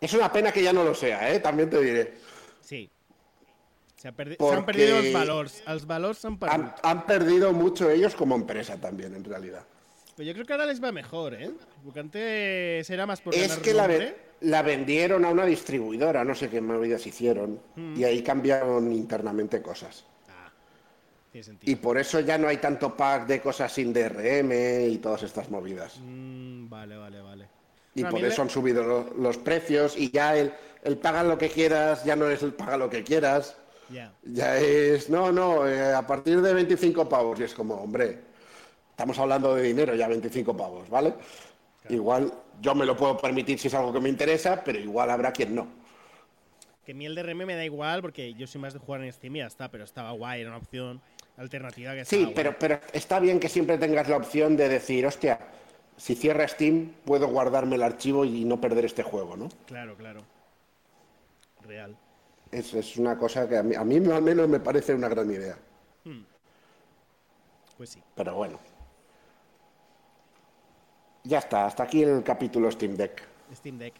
[0.00, 1.40] Es una pena que ya no lo sea, ¿eh?
[1.40, 2.14] También te diré.
[2.62, 2.90] Sí.
[3.96, 5.62] Se, ha perdi- se Porque- han perdido los valores.
[5.66, 6.54] Els valors s'han perdut.
[6.54, 9.62] Han, han perdido mucho ellos como empresa también, en realidad.
[10.16, 11.50] Pero yo creo que ahora les va mejor, ¿eh?
[11.84, 13.98] Porque antes era más por Es ganar que la, nombre.
[14.06, 14.16] ve-
[14.48, 17.96] la vendieron a una distribuidora, no sé qué movidas hicieron, Mm.
[18.00, 20.04] y ahí cambiaron internamente cosas.
[21.32, 21.72] Tiene sentido.
[21.72, 24.52] Y por eso ya no hay tanto pack de cosas sin DRM
[24.88, 25.98] y todas estas movidas.
[26.02, 27.48] Mm, vale, vale, vale.
[27.94, 31.36] Y Bueno, por eso han subido lo- los precios y ya el, el paga lo
[31.38, 33.56] que quieras ya no es el paga lo que quieras.
[33.88, 34.12] Ya.
[34.22, 37.38] Ya es, no, no, eh, a partir de 25 pavos.
[37.40, 38.20] Y es como, hombre,
[38.90, 41.14] estamos hablando de dinero ya 25 pavos, ¿vale?
[41.88, 45.32] Igual yo me lo puedo permitir si es algo que me interesa, pero igual habrá
[45.32, 45.66] quien no.
[46.86, 49.38] Que mi LDRM me da igual porque yo soy más de jugar en Steam y
[49.40, 51.00] ya está, pero estaba guay, era una opción
[51.36, 55.06] alternativa que estaba Sí, pero, pero está bien que siempre tengas la opción de decir,
[55.06, 55.38] hostia,
[55.96, 59.48] si cierra Steam, puedo guardarme el archivo y no perder este juego, ¿no?
[59.66, 60.22] Claro, claro.
[61.62, 61.96] Real.
[62.50, 65.30] Es, es una cosa que a mí, a mí al menos me parece una gran
[65.30, 65.56] idea.
[67.76, 68.02] Pues sí.
[68.14, 68.58] Pero bueno.
[71.24, 73.22] Ya está, hasta aquí el capítulo Steam Deck.
[73.54, 73.94] Steam Deck.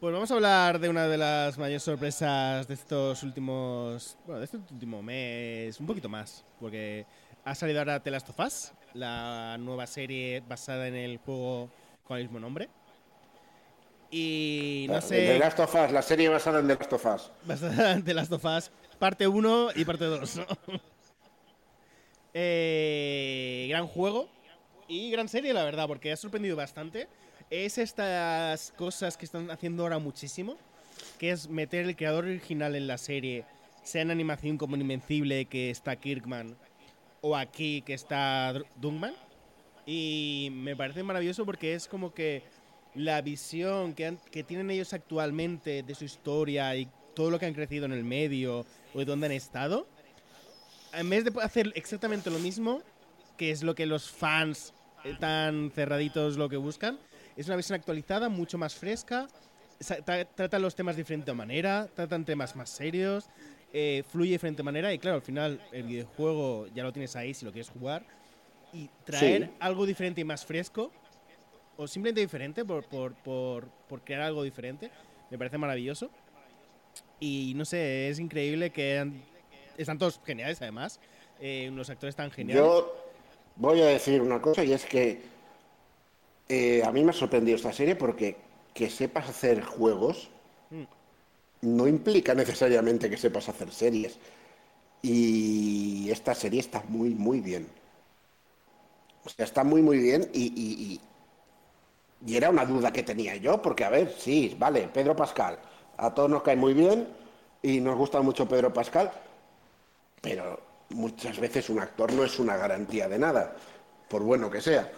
[0.00, 4.16] Pues vamos a hablar de una de las mayores sorpresas de estos últimos.
[4.24, 7.04] Bueno, de este último mes, un poquito más, porque
[7.44, 11.68] ha salido ahora The Last of Us, la nueva serie basada en el juego
[12.04, 12.70] con el mismo nombre.
[14.10, 15.16] Y no sé.
[15.34, 17.30] The Last of Us, la serie basada en The Last of Us.
[17.44, 20.36] Basada en The Last of Us, parte 1 y parte 2.
[20.36, 20.46] ¿no?
[22.32, 24.30] eh, gran juego
[24.88, 27.06] y gran serie, la verdad, porque ha sorprendido bastante
[27.50, 30.56] es estas cosas que están haciendo ahora muchísimo,
[31.18, 33.44] que es meter el creador original en la serie,
[33.82, 36.56] sea en animación como en Invencible, que está Kirkman,
[37.20, 39.14] o aquí, que está Dungman.
[39.84, 42.44] Y me parece maravilloso porque es como que
[42.94, 47.54] la visión que, que tienen ellos actualmente de su historia y todo lo que han
[47.54, 49.88] crecido en el medio o de dónde han estado,
[50.92, 52.82] en vez de hacer exactamente lo mismo,
[53.36, 56.98] que es lo que los fans eh, tan cerraditos lo que buscan,
[57.40, 59.26] es una versión actualizada, mucho más fresca,
[60.34, 63.30] trata los temas de diferente manera, tratan temas más serios,
[63.72, 67.32] eh, fluye de diferente manera y claro, al final el videojuego ya lo tienes ahí
[67.32, 68.04] si lo quieres jugar.
[68.72, 70.92] Y traer algo diferente y más fresco
[71.76, 74.90] o simplemente diferente por, por, por, por, crear algo diferente
[75.30, 76.10] me parece maravilloso.
[77.18, 79.10] Y no sé, es increíble que
[79.78, 81.00] están todos geniales además,
[81.40, 82.62] eh, los actores están geniales.
[82.62, 82.94] Yo
[83.56, 85.39] voy a decir una cosa y es que
[86.52, 88.36] eh, a mí me ha sorprendido esta serie porque
[88.74, 90.30] que sepas hacer juegos
[90.70, 90.82] mm.
[91.62, 94.18] no implica necesariamente que sepas hacer series.
[95.00, 97.68] Y esta serie está muy, muy bien.
[99.24, 101.00] O sea, está muy, muy bien y,
[102.26, 105.58] y, era una duda que tenía yo, porque a ver, sí, vale, Pedro Pascal,
[105.96, 107.08] a todos nos cae muy bien
[107.62, 109.10] y nos gusta mucho Pedro Pascal,
[110.20, 110.60] pero
[110.90, 113.56] muchas veces un actor no es una garantía de nada,
[114.08, 114.90] por bueno que sea.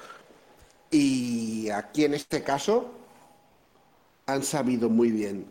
[0.92, 2.90] Y aquí en este caso
[4.26, 5.46] han sabido muy bien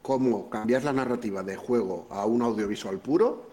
[0.00, 3.50] cómo cambiar la narrativa de juego a un audiovisual puro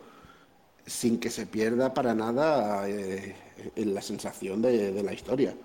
[0.86, 3.36] sin que se pierda para nada eh,
[3.76, 5.56] en la sensación de, la historia.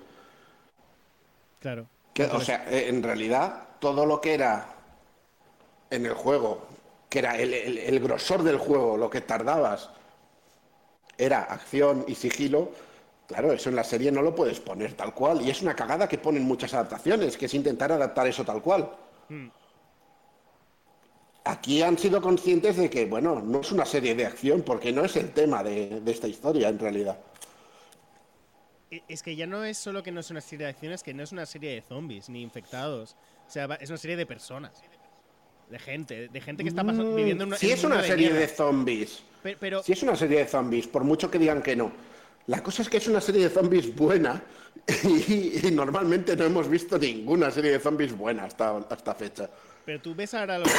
[1.61, 1.87] Claro.
[2.33, 4.75] o sea, eh, en realidad todo lo que era
[5.91, 6.67] en el juego,
[7.11, 9.91] que era el grosor del juego, lo que tardabas,
[11.19, 12.71] era acción y sigilo,
[13.27, 15.43] Claro, eso en la serie no lo puedes poner tal cual.
[15.43, 18.89] Y es una cagada que ponen muchas adaptaciones, que es intentar adaptar eso tal cual.
[19.29, 19.49] Hmm.
[21.45, 25.05] Aquí han sido conscientes de que, bueno, no es una serie de acción, porque no
[25.05, 27.19] es el tema de, esta historia en realidad.
[28.91, 31.15] E, es que ya no es solo que no es una serie de acciones, que
[31.15, 33.17] no es una serie de zombies ni infectados.
[33.47, 34.83] O sea, es una serie de personas.
[35.71, 37.59] De gente, de gente que está mm, viviendo en una.
[37.59, 39.23] Si es una serie de, zombies.
[39.43, 41.91] pero, si es una serie de zombies, por mucho que digan que no.
[42.47, 44.43] La cosa es que es una serie de zombies buena
[45.05, 49.51] y, normalmente no hemos visto ninguna serie de zombies buena hasta esta fecha.
[49.85, 50.71] Pero tú ves ahora los,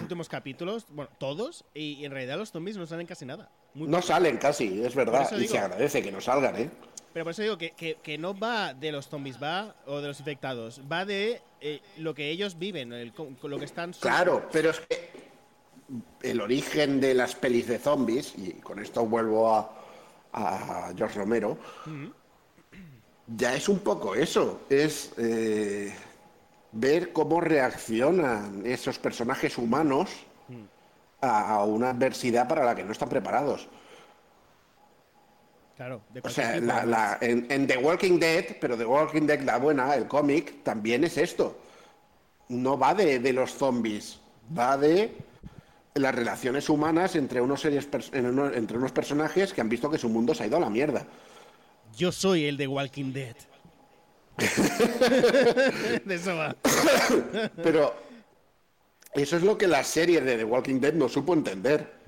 [0.00, 3.50] últimos capítulos, bueno, todos, y, en realidad los zombies no salen casi nada.
[3.74, 6.70] no salen casi, es verdad, y se agradece que no salgan, ¿eh?
[7.12, 10.18] Pero por eso digo que, que, no va de los zombies, va, o de los
[10.18, 13.12] infectados, va de eh, lo que ellos viven, el,
[13.42, 13.92] lo que están...
[13.92, 15.10] Claro, pero es que
[16.22, 19.81] el origen de las pelis de zombies, y con esto vuelvo a,
[20.32, 21.58] a George Romero,
[23.36, 25.94] ya es un poco eso, es eh,
[26.72, 30.10] ver cómo reaccionan esos personajes humanos
[31.20, 33.68] a, una adversidad para la que no están preparados.
[35.76, 36.56] Claro, o sea,
[37.20, 41.58] en, The Walking Dead, pero The Walking Dead, la buena, el cómic, también es esto.
[42.48, 44.20] No va de, de los zombies,
[44.56, 45.16] va de
[45.94, 50.34] las relaciones humanas entre unos, series entre unos personajes que han visto que su mundo
[50.34, 51.06] se ha ido a la mierda.
[51.96, 53.36] Yo soy el de Walking Dead.
[56.04, 56.56] de eso va.
[57.62, 57.94] Pero
[59.12, 62.00] eso es lo que la serie de The Walking Dead no supo entender.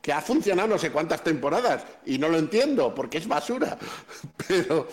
[0.00, 3.76] Que ha funcionado no sé cuántas temporadas y no lo entiendo porque es basura.
[4.48, 4.88] Pero,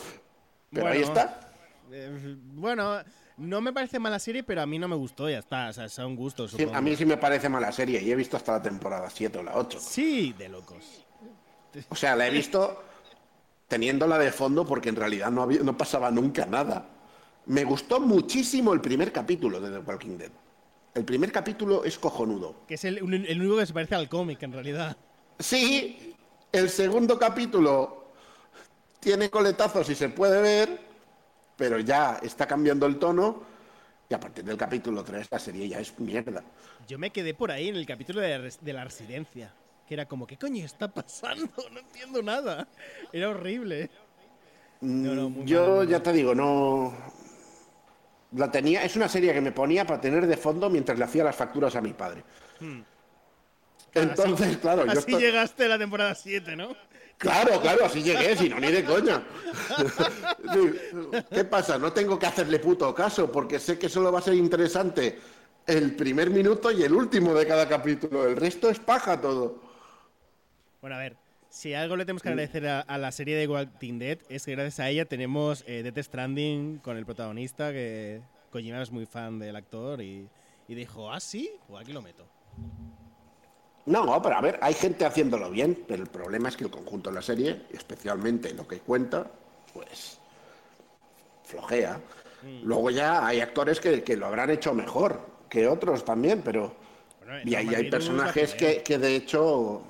[0.71, 1.51] pero ahí está.
[1.91, 2.99] Eh, bueno,
[3.37, 5.69] no me parece mala serie, pero a mí no me gustó, ya está.
[5.69, 6.55] O sea, son gustos.
[6.73, 9.43] a mí sí me parece mala serie y he visto hasta la temporada 7 o
[9.43, 9.79] la 8.
[9.79, 11.05] Sí, de locos.
[11.89, 12.83] O sea, la he visto
[13.67, 16.87] teniéndola de fondo porque en realidad no, había, no pasaba nunca nada.
[17.47, 20.31] Me gustó muchísimo el primer capítulo de The Walking Dead.
[20.93, 22.55] El primer capítulo es cojonudo.
[22.67, 24.95] Que es el, el único que se parece al cómic, en realidad.
[25.39, 26.15] Sí,
[26.51, 28.05] el segundo capítulo
[28.99, 30.92] tiene coletazos y se puede ver
[31.55, 33.43] pero ya está cambiando el tono
[34.09, 36.43] y a partir del capítulo 3 la serie ya es mierda.
[36.87, 39.53] Yo me quedé por ahí en el capítulo de, la residencia,
[39.87, 41.49] que era como, ¿qué coño está pasando?
[41.71, 42.67] No entiendo nada.
[43.11, 43.89] Era horrible.
[44.81, 46.93] Mm, yo ya te digo, no...
[48.33, 51.23] La tenía, es una serie que me ponía para tener de fondo mientras le hacía
[51.23, 52.23] las facturas a mi padre.
[52.59, 52.81] Hmm.
[53.93, 55.17] Entonces, claro, así yo.
[55.17, 56.75] Así llegaste a la temporada 7, ¿no?
[57.23, 59.23] Claro, claro, así llegué, si no, ni de coña.
[61.31, 61.77] ¿Qué pasa?
[61.77, 65.17] No tengo que hacerle puto caso, porque sé que solo va a ser interesante
[65.65, 68.27] el primer minuto y el último de cada capítulo.
[68.27, 69.61] El resto es paja todo.
[70.81, 71.15] Bueno, a ver,
[71.49, 74.81] si algo le tenemos que agradecer a, la serie de Walking Dead es que gracias
[74.81, 79.55] a ella tenemos eh, Death Stranding con el protagonista, que Kojima es muy fan del
[79.55, 80.27] actor y,
[80.67, 82.27] y dijo, ah, sí, pues aquí lo meto.
[83.85, 87.09] No, pero a ver, hay gente haciéndolo bien, pero el problema es que el conjunto
[87.09, 89.29] de la serie, especialmente lo que cuenta,
[89.73, 90.17] pues
[91.43, 91.99] flojea.
[92.43, 92.63] Mm.
[92.63, 95.19] Luego ya hay actores que, lo habrán hecho mejor
[95.49, 96.73] que otros también, pero...
[97.43, 99.83] y ahí hay personajes que, que, de hecho,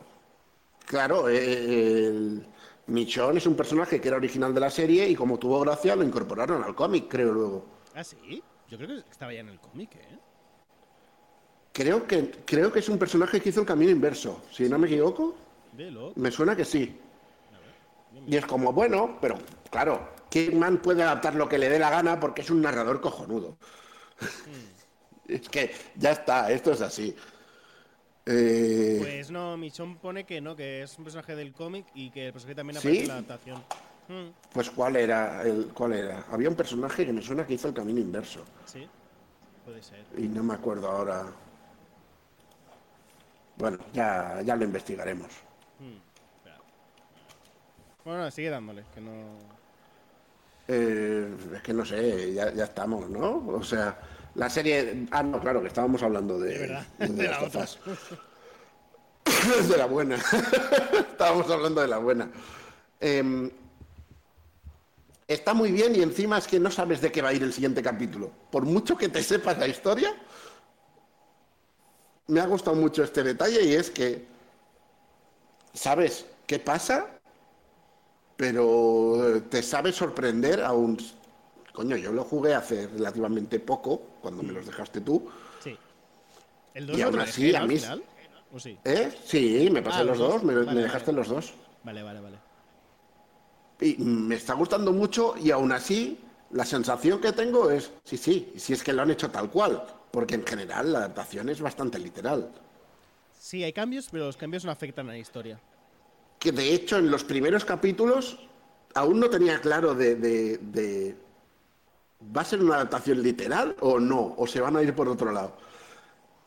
[0.86, 2.45] claro, eh, el
[2.88, 6.03] Michonne es un personaje que era original de la serie y como tuvo gracia lo
[6.03, 7.65] incorporaron al cómic, creo luego.
[7.95, 10.19] Ah, sí, yo creo que estaba ya en el cómic, ¿eh?
[11.73, 14.88] Creo que, creo que es un personaje que hizo el camino inverso, si no me
[14.88, 15.36] equivoco.
[16.15, 16.95] Me suena que sí.
[18.27, 19.39] Y es como, bueno, pero
[19.71, 23.57] claro, Kingman puede adaptar lo que le dé la gana porque es un narrador cojonudo.
[24.21, 25.27] Hmm.
[25.27, 27.15] es que ya está, esto es así.
[28.25, 32.27] Eh, pues no, Michon pone que no, que es un personaje del cómic y que
[32.27, 33.63] el personaje también aparece en la adaptación.
[34.07, 34.29] Hmm.
[34.53, 35.41] Pues ¿cuál era?
[35.41, 36.25] El, ¿Cuál era?
[36.31, 38.45] Había un personaje que me suena que hizo el camino inverso.
[38.65, 38.88] Sí,
[39.65, 40.05] puede ser.
[40.17, 41.25] Y no me acuerdo ahora.
[43.58, 45.28] Bueno, ya, ya lo investigaremos.
[45.80, 45.98] Hmm,
[48.06, 49.12] bueno, sigue dándole, que no...
[50.68, 53.46] Eh, es que no sé, ya, ya, estamos, ¿no?
[53.48, 53.98] O sea,
[54.36, 55.08] la serie...
[55.12, 57.66] Ah, no, claro, que estábamos hablando de, de, de, la otra.
[59.68, 60.16] de la buena.
[61.12, 62.30] estábamos hablando de la buena.
[63.00, 63.50] Em,
[65.28, 67.54] está muy bien y encima es que no sabes de qué va a ir el
[67.54, 68.32] siguiente capítulo.
[68.52, 70.13] Por mucho que te sepas la historia,
[72.27, 74.25] me ha gustado mucho este detalle y es que
[75.73, 77.07] sabes qué pasa,
[78.38, 80.97] pero te sabes sorprender aún.
[81.73, 85.27] Coño, yo lo jugué hace relativamente poco, cuando me los dejaste tú.
[85.63, 85.75] Sí.
[86.75, 87.77] ¿El 2 y aún así, a mí.
[88.51, 88.77] ¿O sí?
[88.83, 89.12] ¿Eh?
[89.25, 91.53] Sí, me pasé ah, los dos, me, dejaste los dos.
[91.83, 92.38] Vale, vale, vale.
[93.81, 96.19] Y me está gustando mucho y aún así
[96.51, 99.83] la sensación que tengo es, sí, sí, si es que lo han hecho tal cual
[100.13, 102.47] porque en general la adaptación es bastante literal.
[103.39, 105.60] Sí, hay cambios, pero los cambios no afectan a la historia.
[106.38, 108.38] Que de hecho en los primeros capítulos
[108.93, 111.15] aún no tenía claro de,
[112.21, 114.36] ¿va a ser una adaptación literal o no?
[114.38, 115.58] ¿O se van a ir por otro lado?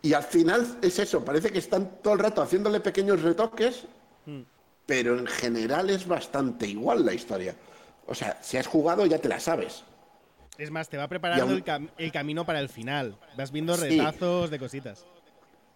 [0.01, 3.83] Y al final es eso, parece que están todo el rato haciéndole pequeños retoques,
[4.27, 4.43] hmm.
[4.87, 7.57] pero en general es bastante igual la historia.
[8.07, 9.83] O sea, si has jugado ya te la sabes.
[10.59, 11.55] Es más, te va preparando
[11.99, 13.19] el, camino para el final.
[13.37, 15.05] Vas viendo retazos de cositas.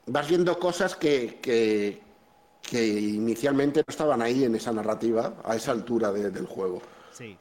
[0.07, 6.13] Vas viendo cosas que, que, inicialmente no estaban ahí en esa narrativa, a esa altura
[6.13, 6.81] del juego.
[7.13, 7.37] Sí.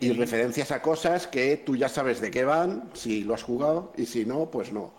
[0.00, 3.92] Y referencias a cosas que tú ya sabes de qué van, si lo has jugado,
[3.96, 4.92] y si no, pues no.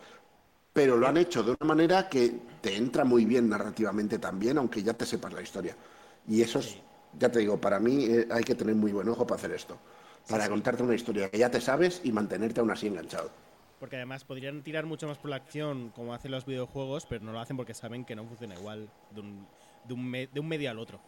[0.73, 4.81] Pero lo han hecho de una manera que te entra muy bien narrativamente también, aunque
[4.81, 5.75] ya te sepas la historia.
[6.27, 6.77] Y eso es,
[7.19, 9.77] ya te digo, para mí eh, hay que tener muy buen ojo para hacer esto
[10.29, 13.29] para contarte una historia que ya te sabes y mantenerte aún así enganchado.
[13.79, 17.31] Porque además podrían tirar mucho más por la acción como hacen los videojuegos, pero no
[17.31, 19.47] lo hacen porque saben que no funciona igual de un,
[19.85, 20.99] de un, de un medio al otro.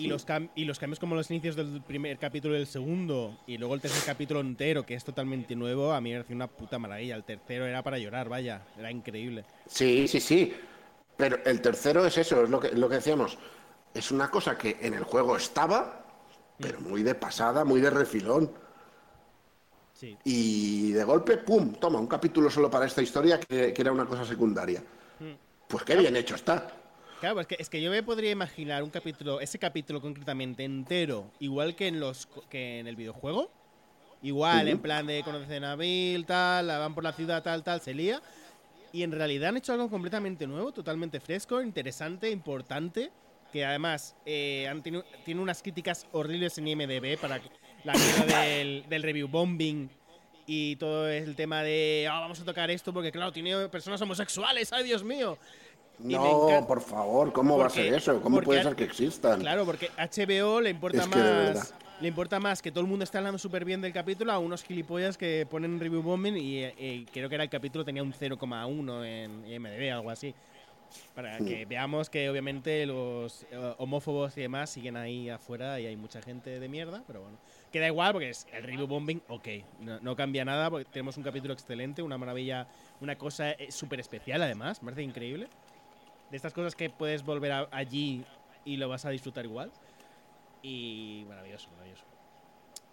[0.00, 3.58] Y, los y los cambios como los inicios del primer capítulo y del segundo, y
[3.58, 6.78] luego el tercer capítulo entero, que es totalmente nuevo, a mí me pareció una puta
[6.78, 7.16] maravilla.
[7.16, 9.44] El tercero era para llorar, vaya, era increíble.
[9.66, 10.54] Sí, sí, sí.
[11.18, 13.36] Pero el tercero es eso, es lo que, lo que decíamos.
[13.92, 15.99] Es una cosa que en el juego estaba,
[16.60, 18.50] pero muy de pasada, muy de refilón.
[19.94, 20.16] Sí.
[20.24, 21.74] Y de golpe, ¡pum!
[21.74, 24.80] Toma, un capítulo solo para esta historia que, era una cosa secundaria.
[25.18, 25.32] Mm.
[25.68, 26.70] Pues qué bien hecho está.
[27.20, 31.30] Claro, es que, es que yo me podría imaginar un capítulo, ese capítulo concretamente entero,
[31.38, 33.50] igual que en los que en el videojuego.
[34.22, 37.94] Igual, en plan de conocen a Bill, tal, van por la ciudad, tal, tal, se
[37.94, 38.20] lía.
[38.92, 43.10] Y en realidad han hecho algo completamente nuevo, totalmente fresco, interesante, importante
[43.52, 47.40] que además eh, han tiene unas críticas horribles en IMDB para
[47.84, 49.90] la mierda del, review bombing
[50.46, 54.72] y todo el tema de ah, vamos a tocar esto porque claro, tiene personas homosexuales,
[54.72, 55.38] ay Dios mío.
[55.98, 58.20] no, por favor, ¿cómo va a ser eso?
[58.20, 59.40] ¿Cómo puede ser que existan?
[59.40, 63.38] Claro, porque HBO le importa más le importa más que todo el mundo esté hablando
[63.38, 67.44] súper bien del capítulo a unos gilipollas que ponen review bombing y, creo que era
[67.44, 70.34] el capítulo tenía un 0,1 en IMDB, algo así.
[71.14, 75.96] Para que veamos que obviamente los eh, homófobos y demás siguen ahí afuera y hay
[75.96, 77.38] mucha gente de mierda, pero bueno.
[77.72, 79.48] Queda igual porque es el review bombing, ok.
[79.80, 82.66] No, cambia nada porque tenemos un capítulo excelente, una maravilla,
[83.00, 85.48] una cosa eh, súper especial además, me parece increíble.
[86.30, 88.24] De estas cosas que puedes volver allí
[88.64, 89.70] y lo vas a disfrutar igual.
[90.62, 92.04] Y maravilloso, maravilloso.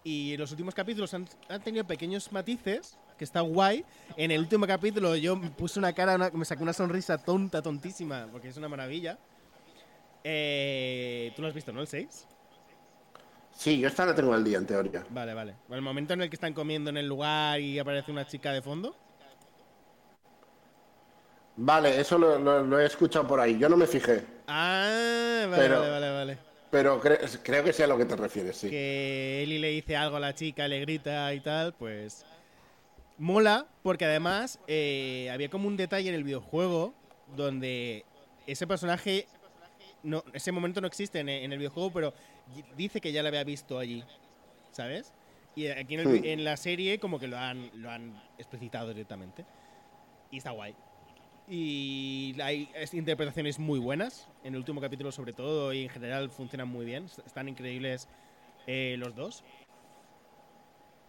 [0.04, 1.28] Y los últimos capítulos han,
[1.64, 3.84] tenido pequeños matices, que está guay.
[4.16, 8.28] En el último capítulo yo me puse una cara, me saqué una sonrisa tonta, tontísima,
[8.32, 9.18] porque es una maravilla.
[10.24, 11.82] Eh, Tú lo has visto, ¿no?
[11.82, 12.28] El 6.
[13.52, 15.04] Sí, yo esta la tengo al día, en teoría.
[15.10, 15.56] Vale, vale.
[15.70, 18.62] El momento en el que están comiendo en el lugar y aparece una chica de
[18.62, 18.96] fondo.
[21.56, 23.58] Vale, eso lo, he escuchado por ahí.
[23.58, 24.24] Yo no me fijé.
[24.48, 26.38] Ah, vale, vale, vale, vale.
[26.70, 28.70] Pero creo que sea a lo que te refieres, sí.
[28.70, 32.26] Que Eli le dice algo a la chica, le grita y tal, pues.
[33.18, 36.94] Mola, porque además eh, había como un detalle en el videojuego
[37.36, 38.06] donde
[38.46, 39.28] ese personaje.
[40.04, 42.14] No, ese momento no existe en, el videojuego, pero
[42.78, 44.04] dice que ya lo había visto allí.
[44.72, 45.12] ¿Sabes?
[45.56, 46.24] Y aquí en, hmm.
[46.24, 49.44] en, la serie, como que lo han, lo han explicitado directamente.
[50.30, 50.76] Y está guay.
[51.50, 56.68] Y hay interpretaciones muy buenas, en el último capítulo sobre todo, y en general funcionan
[56.68, 57.06] muy bien.
[57.26, 58.08] Están increíbles
[58.68, 59.44] eh, los dos.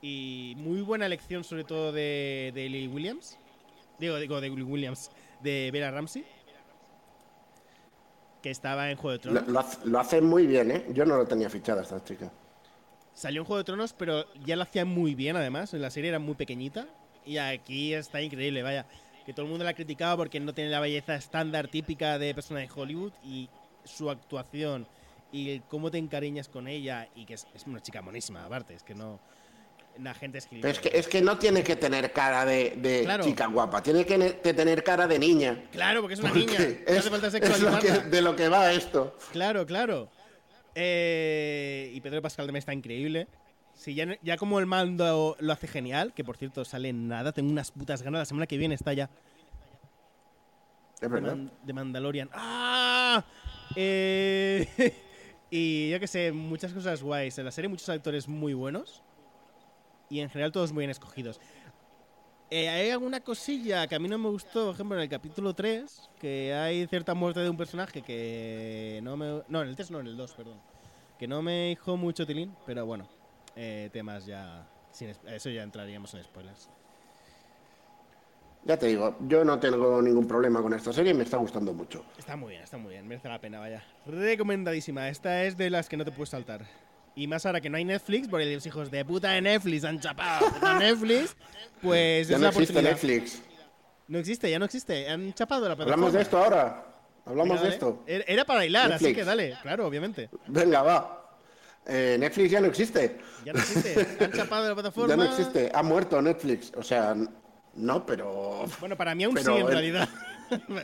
[0.01, 3.39] Y muy buena elección sobre todo de, de Lee Williams.
[3.99, 5.11] Digo, digo, de Williams,
[5.43, 6.25] de Vera Ramsey.
[8.43, 9.49] Que estaba en Juego de Tronos.
[9.49, 10.87] Lo, lo, hace muy bien, ¿eh?
[10.93, 12.31] Yo no lo tenía fichada esta chica.
[13.15, 15.75] Salió en Juego de Tronos, pero ya lo hacía muy bien además.
[15.75, 16.87] En la serie era muy pequeñita.
[17.27, 18.87] Y aquí está increíble, vaya
[19.29, 22.35] que todo el mundo la ha criticado porque no tiene la belleza estándar típica de
[22.35, 23.51] persona de Hollywood y
[23.85, 24.87] su actuación
[25.31, 28.95] y cómo te encariñas con ella y que es, una chica monísima aparte, es que
[28.95, 29.21] no
[30.03, 33.83] la gente es es que, es que no tiene que tener cara de, chica guapa,
[33.83, 34.19] tiene que,
[34.55, 35.65] tener cara de niña.
[35.73, 36.59] Claro, porque es una niña.
[36.59, 39.17] no hace falta es de lo que va esto.
[39.33, 40.11] Claro, claro.
[40.75, 43.27] Eh, y Pedro Pascal también está increíble.
[43.75, 47.71] Sí, ya, como el mando lo hace genial, que por cierto sale nada, tengo unas
[47.71, 48.21] putas ganas.
[48.21, 49.09] La semana que viene está ya.
[51.01, 51.37] Es verdad.
[51.63, 52.29] De, Mandalorian.
[52.33, 53.25] ¡Ah!
[53.77, 54.67] Eh,
[55.51, 57.39] y yo que sé, muchas cosas guays.
[57.39, 59.03] En la serie muchos actores muy buenos.
[60.11, 61.41] Y en general todos muy bien escogidos.
[62.51, 65.53] Eh, hay alguna cosilla que a mí no me gustó, por ejemplo, en el capítulo
[65.53, 69.43] 3, que hay cierta muerte de un personaje que no me...
[69.49, 70.59] No, en el 3 no, en el 2, perdón.
[71.19, 73.07] Que no me dijo mucho tilín, pero bueno,
[73.55, 74.67] eh, temas ya.
[74.93, 76.71] Sin, eso ya entraríamos en spoilers.
[78.65, 82.05] Ya te digo, yo no tengo ningún problema con esta serie, me está gustando mucho.
[82.19, 83.85] Está muy bien, está muy bien, merece la pena, vaya.
[84.07, 86.67] Recomendadísima, esta es de las que no te puedes saltar.
[87.19, 89.99] Y más ahora que no hay Netflix, porque los hijos de puta de Netflix han
[89.99, 90.47] chapado
[90.79, 91.35] Netflix,
[91.83, 93.43] pues ya es no existe Netflix.
[94.07, 95.95] No existe, ya no existe, han chapado la plataforma.
[95.95, 96.87] Hablamos de esto ahora,
[97.27, 98.05] hablamos de esto.
[98.07, 100.31] Era para bailar, así que dale, claro, obviamente.
[100.47, 101.39] Venga, va.
[101.87, 103.19] Eh, Netflix ya no existe.
[103.45, 104.07] Ya no existe.
[104.21, 105.09] Han chapado la plataforma.
[105.11, 105.73] Ya no existe.
[105.75, 106.73] Ha muerto Netflix.
[106.77, 107.17] O sea,
[107.75, 108.65] no, pero.
[108.79, 110.09] Bueno, para mí aún sí, en realidad.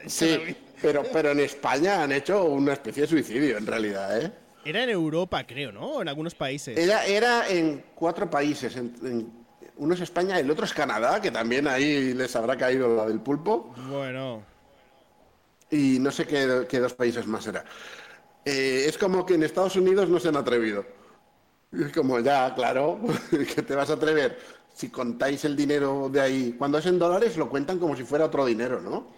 [0.06, 4.43] sí, pero, pero en España han hecho una especie de suicidio, en realidad, ¿eh?
[4.64, 6.00] Era en Europa, creo, ¿no?
[6.00, 6.76] En algunos países.
[6.76, 8.76] Era, era en cuatro países.
[9.76, 13.20] uno es España, el otro es Canadá, que también ahí les habrá caído la del
[13.20, 13.74] pulpo.
[13.88, 14.42] Bueno.
[15.70, 17.64] Y no sé qué, qué dos países más era.
[18.44, 20.84] Eh, es como que en Estados Unidos no se han atrevido.
[21.72, 23.00] Es como, ya, claro,
[23.30, 24.38] que te vas a atrever.
[24.72, 28.26] Si contáis el dinero de ahí, cuando es en dólares lo cuentan como si fuera
[28.26, 29.12] otro dinero, ¿no?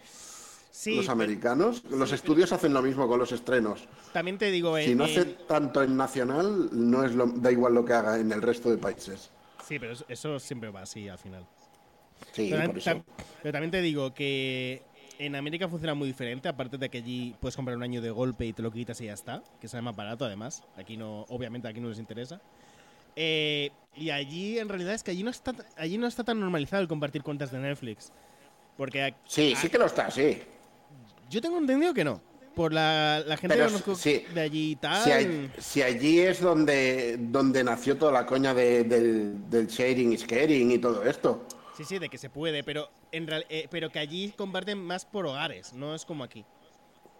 [0.77, 3.89] Sí, los americanos, los estudios hacen lo mismo con los estrenos.
[4.13, 7.83] También te digo, si no hace tanto en nacional, no es lo, da igual lo
[7.83, 9.31] que haga en el resto de países.
[9.67, 11.47] Sí, pero eso siempre va así al final.
[12.33, 14.83] Sí, pero también te digo que
[15.19, 18.45] en América funciona muy diferente, aparte de que allí puedes comprar un año de golpe
[18.45, 20.63] y te lo quitas y ya está, que sale más barato además.
[20.77, 22.39] Aquí no, obviamente aquí no les interesa.
[23.17, 26.83] Eh, y allí en realidad es que allí no está allí no está tan normalizado
[26.83, 28.13] el compartir cuentas de Netflix.
[28.77, 30.39] Porque sí, sí que lo está, sí.
[31.29, 32.21] Yo tengo entendido que no.
[32.55, 35.51] Por la, gente que conozco de allí y tal.
[35.59, 40.79] Si, allí es donde, donde nació toda la coña del, del sharing y sharing y
[40.79, 41.47] todo esto.
[41.77, 45.27] Sí, sí, de que se puede, pero, en eh, pero que allí comparten más por
[45.27, 46.47] hogares, no es como aquí.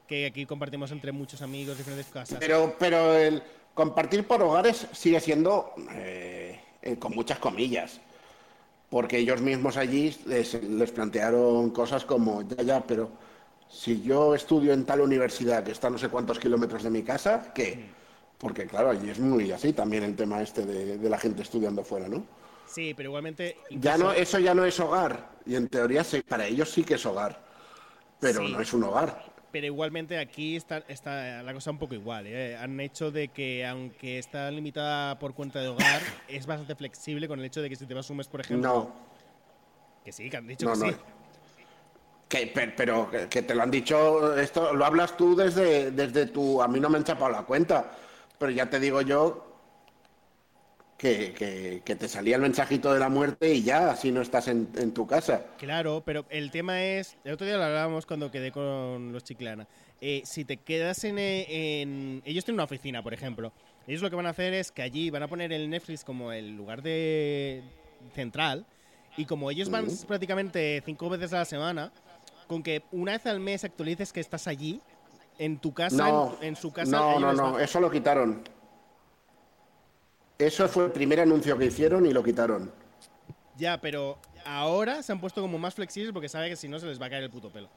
[0.09, 2.39] Que aquí compartimos entre muchos amigos, diferentes casas.
[2.41, 3.43] Pero, pero el
[3.75, 8.01] compartir por hogares sigue siendo eh, eh, con muchas comillas.
[8.89, 13.11] Porque ellos mismos allí les, les plantearon cosas como, ya, ya, pero
[13.69, 17.53] si yo estudio en tal universidad que está no sé cuántos kilómetros de mi casa,
[17.55, 17.87] ¿qué?
[18.39, 21.83] Porque claro, allí es muy así también el tema este de, de la gente estudiando
[21.83, 22.25] fuera, ¿no?
[22.67, 23.57] Sí, pero igualmente.
[23.71, 25.31] Ya no, eso ya no es hogar.
[25.47, 27.45] Y en teoría para ellos sí que es hogar.
[28.21, 29.25] Pero no es un hogar.
[29.53, 32.27] Pero igualmente aquí está, está la cosa un poco igual.
[32.27, 32.57] ¿eh?
[32.57, 37.39] Han hecho de que, aunque está limitada por cuenta de hogar, es bastante flexible con
[37.39, 38.69] el hecho de que si te vas un mes, por ejemplo.
[38.69, 38.93] No.
[40.05, 40.97] Que sí, que han dicho que sí.
[42.37, 46.63] Que, pero que te lo han dicho, esto lo hablas tú desde, desde tu.
[46.63, 47.93] A mí no me han chapado la cuenta,
[48.39, 49.47] pero ya te digo yo
[50.97, 55.07] que, te salía el mensajito de la muerte y ya, así no estás en, tu
[55.07, 55.47] casa.
[55.59, 59.67] Claro, pero el tema es, el otro día lo hablábamos cuando quedé con los Chiclana,
[60.01, 61.19] eh, si te quedas en,
[62.25, 63.53] Ellos tienen una oficina, por ejemplo.
[63.87, 66.33] Ellos lo que van a hacer es que allí van a poner el Netflix como
[66.33, 67.63] el lugar de
[68.15, 68.67] central
[69.17, 71.93] y como ellos van prácticamente cinco veces a la semana,
[72.47, 74.81] con que una vez al mes actualices que estás allí,
[75.39, 76.91] en tu casa, en, su casa...
[76.91, 78.43] No, no, no, eso lo quitaron.
[80.39, 82.71] Eso fue el primer anuncio que hicieron y lo quitaron.
[83.57, 86.87] Ya, pero ahora se han puesto como más flexibles porque saben que si no se
[86.87, 87.69] les va a caer el puto pelo.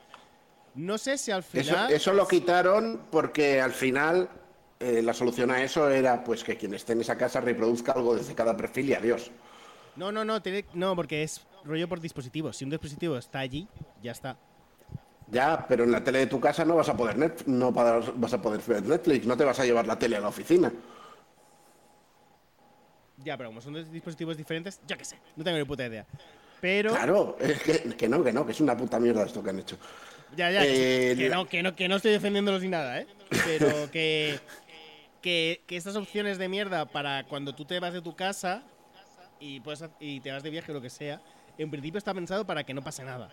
[0.75, 1.91] No sé si al final.
[1.91, 4.29] Eso, lo quitaron porque al final
[4.79, 8.15] eh, la solución a eso era pues que quien esté en esa casa reproduzca algo
[8.15, 9.31] desde cada perfil y adiós.
[9.95, 10.41] No, no, no,
[10.73, 12.53] no, porque es rollo por dispositivo.
[12.53, 13.67] Si un dispositivo está allí,
[14.01, 14.37] ya está.
[15.31, 18.33] Ya, pero en la tele de tu casa no vas a poder net, no vas
[18.33, 20.71] a poder ver Netflix, no te vas a llevar la tele a la oficina.
[23.17, 26.05] Ya, pero como son dos dispositivos diferentes, ya que sé, no tengo ni puta idea.
[26.61, 26.91] Pero.
[26.91, 29.77] Claro, es que, no, que no, que es una puta mierda esto que han hecho.
[30.35, 33.07] Ya, ya, que, eh, no, que, no, que no estoy defendiéndolos ni nada, ¿eh?
[33.45, 34.39] Pero que,
[35.21, 38.63] que, que estas opciones de mierda para cuando tú te vas de tu casa
[39.39, 41.21] y, puedes, y te vas de viaje o lo que sea,
[41.57, 43.29] en principio está pensado para que no pase nada.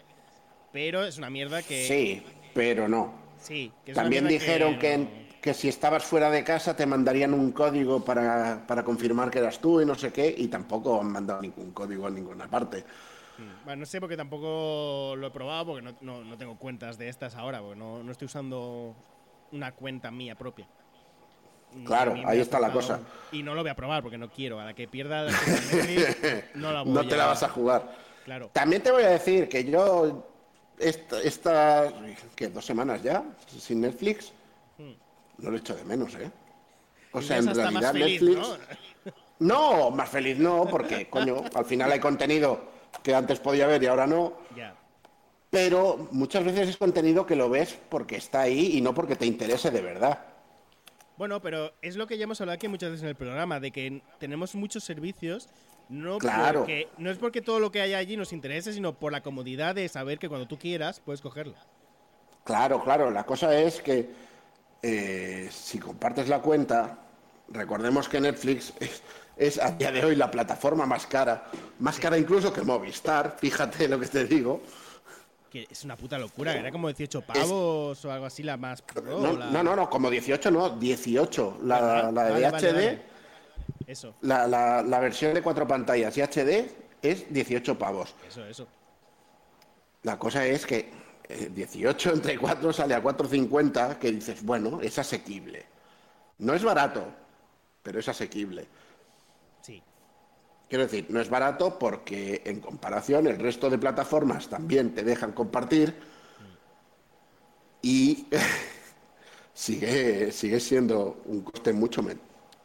[0.76, 1.86] Pero es una mierda que.
[1.86, 2.22] Sí,
[2.52, 3.14] pero no.
[3.40, 8.04] Sí, que También dijeron que que si estabas fuera de casa te mandarían un código
[8.04, 12.08] para, confirmar que eras tú y no sé qué, y tampoco han mandado ningún código
[12.08, 12.84] en ninguna parte.
[13.38, 13.64] Mm.
[13.64, 17.60] Bueno, no sé porque tampoco lo he probado, porque no, tengo cuentas de estas ahora,
[17.60, 18.94] porque no, estoy usando
[19.52, 20.68] una cuenta mía propia.
[21.86, 23.00] Claro, ahí está la cosa.
[23.32, 24.60] Y no lo voy a probar porque no quiero.
[24.60, 25.26] A la que pierda
[26.54, 27.96] no la voy No te la vas a jugar.
[28.26, 28.50] Claro.
[28.52, 30.35] También te voy a decir que yo,
[30.78, 31.92] esta, esta
[32.34, 33.24] ¿qué, dos semanas ya,
[33.58, 34.32] sin Netflix,
[35.38, 36.30] no lo echo de menos, ¿eh?
[37.12, 38.58] O sea, en realidad Netflix.
[39.38, 39.90] ¿no?
[39.90, 42.60] más feliz no, porque, coño, al final hay contenido
[43.02, 44.34] que antes podía ver y ahora no.
[45.50, 49.26] Pero muchas veces es contenido que lo ves porque está ahí y no porque te
[49.26, 50.24] interese de verdad.
[51.16, 53.70] Bueno, pero es lo que ya hemos hablado aquí muchas veces en el programa, de
[53.70, 55.48] que tenemos muchos servicios,
[55.88, 56.60] no, claro.
[56.60, 59.74] porque, no es porque todo lo que hay allí nos interese, sino por la comodidad
[59.74, 61.54] de saber que cuando tú quieras puedes cogerlo.
[62.44, 64.08] Claro, claro, la cosa es que
[64.82, 66.98] eh, si compartes la cuenta,
[67.48, 68.72] recordemos que Netflix
[69.36, 71.46] es, a día de hoy la plataforma más cara,
[71.80, 74.62] más cara incluso que Movistar, fíjate lo que te digo.
[75.50, 79.32] Que es una puta locura, era como 18 pavos o algo así la más no,
[79.32, 81.58] no, no, como 18 no, 18.
[81.62, 83.00] La, de HD,
[83.86, 84.16] Eso.
[84.22, 86.70] La, la, versión de cuatro pantallas y HD
[87.02, 88.14] es 18 pavos.
[88.26, 88.66] Eso, eso.
[90.02, 90.90] La cosa es que
[91.28, 95.64] 18 eh, entre 4 sale a 4.50, que dices, bueno, es asequible.
[96.38, 97.04] No es barato,
[97.82, 98.66] pero es asequible.
[99.62, 99.82] Sí.
[100.68, 105.32] Quiero decir, no es barato porque en comparación el resto de plataformas también te dejan
[105.32, 105.94] compartir
[107.82, 108.26] y
[109.54, 112.04] sigue, sigue siendo un coste mucho,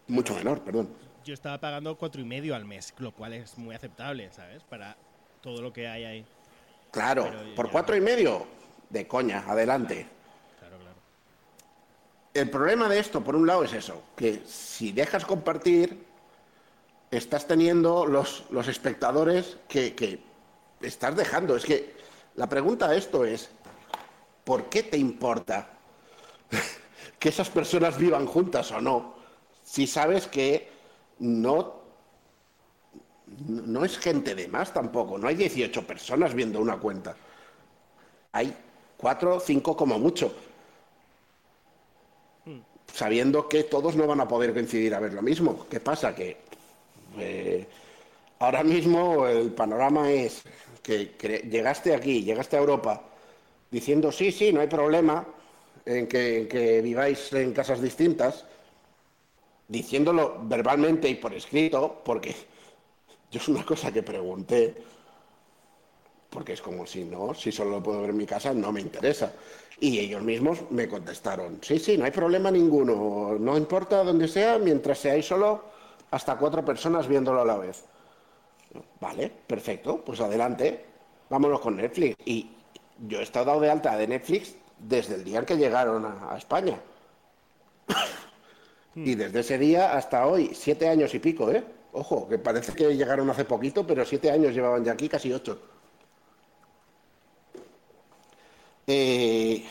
[0.07, 1.01] mucho menor, perdón.
[1.24, 4.63] Yo estaba pagando cuatro y medio al mes, lo cual es muy aceptable, ¿sabes?
[4.63, 4.97] Para
[5.41, 6.26] todo lo que hay ahí.
[6.91, 8.47] Claro, por cuatro y medio,
[8.89, 10.07] de coña, adelante.
[10.59, 10.95] Claro, claro.
[12.34, 16.03] El problema de esto, por un lado, es eso, que si dejas compartir,
[17.11, 20.24] estás teniendo los, los espectadores que, que
[20.82, 21.55] estás dejando.
[21.55, 21.93] Es que
[22.36, 23.49] la pregunta de esto es,
[24.43, 25.69] ¿por qué te importa
[27.19, 29.15] que esas personas vivan juntas o no?
[29.63, 30.70] Si sabes que
[31.22, 31.82] no
[33.47, 37.15] no es gente de más tampoco, no hay 18 personas viendo una cuenta.
[38.34, 38.53] Hay
[38.97, 40.34] 4 o 5 como mucho.
[42.93, 45.65] Sabiendo que todos no van a poder coincidir a ver lo mismo.
[45.69, 46.13] ¿Qué pasa?
[46.13, 46.38] Que
[47.17, 47.67] eh,
[48.39, 50.43] ahora mismo el panorama es
[50.84, 51.15] que,
[51.49, 53.01] llegaste aquí, llegaste a Europa,
[53.69, 55.26] diciendo sí, sí, no hay problema
[55.86, 58.45] en que, en que viváis en casas distintas,
[59.72, 62.36] diciéndolo verbalmente y por escrito, porque
[63.32, 64.76] yo es una cosa que pregunté,
[66.30, 68.82] porque es como si no, si solo lo puedo ver en mi casa, no me
[68.82, 69.32] interesa.
[69.80, 74.59] Y ellos mismos me contestaron, sí, sí, no hay problema ninguno, no importa dónde sea,
[74.59, 75.63] mientras seáis solo
[76.11, 77.86] hasta cuatro personas viéndolo a la vez.
[78.99, 80.86] Vale, perfecto, pues adelante,
[81.30, 82.17] vámonos con Netflix.
[82.26, 82.51] Y
[83.07, 86.38] yo he estado dado de alta de Netflix desde el día en que llegaron a,
[86.38, 86.78] España.
[88.96, 91.64] Y desde ese día hasta hoy, siete años y pico, ¿eh?
[91.94, 95.60] Ojo, que parece que llegaron hace poquito, pero siete años llevaban ya aquí, casi ocho.
[98.88, 99.66] Eh,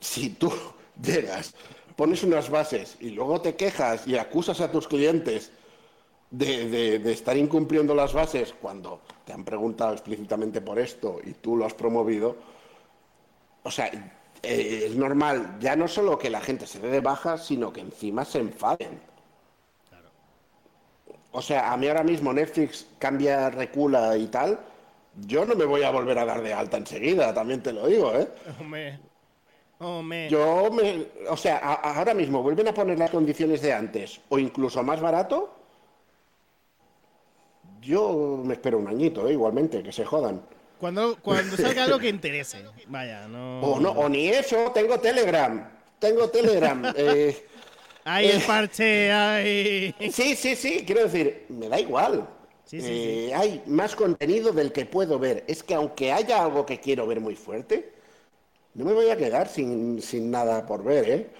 [0.00, 0.52] si tú
[1.02, 1.54] llegas,
[1.96, 5.52] pones unas bases y luego te quejas y acusas a tus clientes
[6.30, 11.66] de, estar incumpliendo las bases cuando te han preguntado explícitamente por esto y tú lo
[11.66, 12.36] has promovido,
[13.62, 13.90] o sea,
[14.42, 17.80] eh, es normal ya no solo que la gente se dé de baja, sino que
[17.80, 19.00] encima se enfaden.
[21.30, 24.60] O sea, a mí ahora mismo Netflix cambia, recula y tal,
[25.26, 28.12] yo no me voy a volver a dar de alta enseguida, también te lo digo,
[28.14, 28.28] ¿eh?
[30.28, 31.06] Yo me.
[31.28, 35.50] O sea, ahora mismo vuelven a poner las condiciones de antes o incluso más barato.
[37.80, 39.32] Yo me espero un añito, ¿eh?
[39.32, 40.42] igualmente, que se jodan.
[40.82, 42.58] Cuando, cuando salga algo que interese.
[42.88, 43.60] Vaya, no.
[43.60, 45.70] O, no, o ni eso, tengo Telegram.
[46.00, 46.92] Tengo Telegram.
[46.96, 47.46] eh,
[48.04, 49.94] el eh, parche, ahí.
[50.10, 52.28] Sí, sí, sí, quiero decir, me da igual.
[52.72, 55.44] Eh, hay más contenido del que puedo ver.
[55.46, 57.92] Es que aunque haya algo que quiero ver muy fuerte,
[58.74, 60.00] no me voy a quedar sin,
[60.32, 61.30] nada por ver, ¿eh?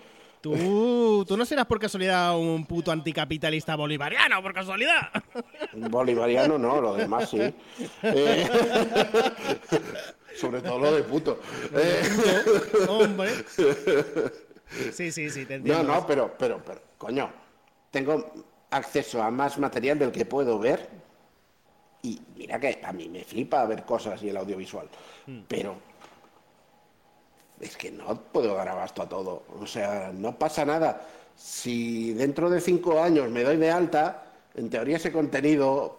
[0.42, 5.10] ¿Tú, tú no serás por casualidad un puto anticapitalista bolivariano, por casualidad.
[5.72, 7.38] Bolivariano no, lo demás sí.
[8.02, 8.48] Eh,
[10.34, 11.38] sobre todo lo de puto.
[12.88, 13.30] Hombre.
[14.92, 15.84] Sí, sí, sí, te entiendo.
[15.84, 17.30] No, no, pero, pero, pero, coño,
[17.92, 18.32] tengo
[18.70, 20.88] acceso a más material del que puedo ver
[22.02, 24.88] y mira que a mí me flipa ver cosas y el audiovisual,
[25.26, 25.40] hmm.
[25.46, 25.76] pero
[27.62, 29.44] es que no puedo dar abasto a todo.
[29.60, 31.06] O sea, no pasa nada.
[31.36, 35.98] Si dentro de cinco años me doy de alta, en teoría ese contenido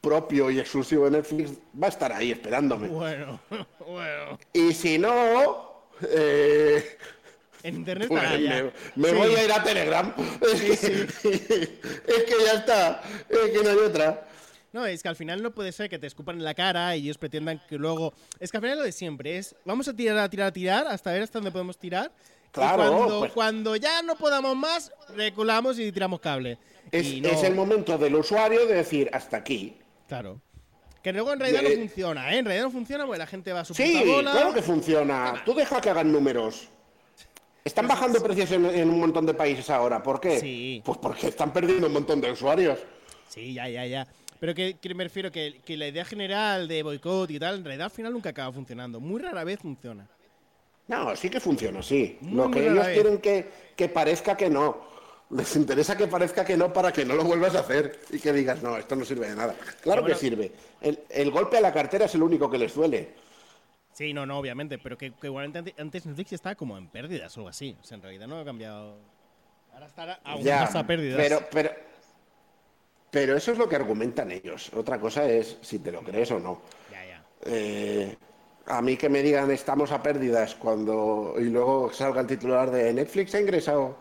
[0.00, 2.88] propio y exclusivo de Netflix va a estar ahí esperándome.
[2.88, 3.40] Bueno,
[3.86, 4.38] bueno.
[4.52, 6.98] Y si no, eh,
[7.62, 10.12] en internet pues me, me voy a ir a Telegram.
[10.42, 14.27] es que ya está, es que no hay otra.
[14.72, 17.04] No, es que al final no puede ser que te escupan en la cara y
[17.04, 18.12] ellos pretendan que luego.
[18.38, 19.54] Es que al final lo de siempre es.
[19.64, 22.12] Vamos a tirar, a tirar, a tirar hasta ver hasta dónde podemos tirar.
[22.52, 22.84] Claro.
[22.84, 26.58] Y cuando, pues cuando ya no podamos más, reculamos y tiramos cable.
[26.90, 29.76] Es, es, el momento del usuario de decir hasta aquí.
[30.06, 30.40] Claro.
[31.02, 32.38] Que luego en realidad no funciona, ¿eh?
[32.38, 35.42] En realidad no funciona porque la gente va a su Sí, claro que funciona.
[35.44, 36.68] Tú deja que hagan números.
[37.64, 40.02] Están bajando precios en, en, un montón de países ahora.
[40.02, 40.40] ¿Por qué?
[40.40, 40.82] Sí.
[40.84, 42.78] Pues porque están perdiendo un montón de usuarios.
[43.28, 44.08] Sí, ya, ya, ya.
[44.40, 47.86] Pero que, me refiero que, que, la idea general de boicot y tal, en realidad
[47.86, 49.00] al final nunca acaba funcionando.
[49.00, 50.06] Muy rara vez funciona.
[50.86, 52.18] No, sí que funciona, sí.
[52.22, 54.88] Lo que ellos quieren que, que parezca que no.
[55.30, 58.32] Les interesa que parezca que no para que no lo vuelvas a hacer y que
[58.32, 59.54] digas, no, esto no sirve de nada.
[59.82, 60.52] Claro que sirve.
[60.80, 63.12] El, el, golpe a la cartera es el único que les duele.
[63.92, 67.50] Sí, no, no, obviamente, pero que, igualmente antes Netflix estaba como en pérdidas o algo
[67.50, 67.76] así.
[67.82, 68.96] O sea, en realidad no ha cambiado.
[69.74, 71.18] Ahora está aún más a pérdidas.
[71.18, 71.70] Pero, pero,
[73.10, 74.70] pero eso es lo que argumentan ellos.
[74.74, 76.60] Otra cosa es si te lo crees o no.
[77.44, 78.16] Eh,
[78.66, 82.92] a mí que me digan estamos a pérdidas cuando y luego salga el titular de
[82.92, 83.96] Netflix ha ingresado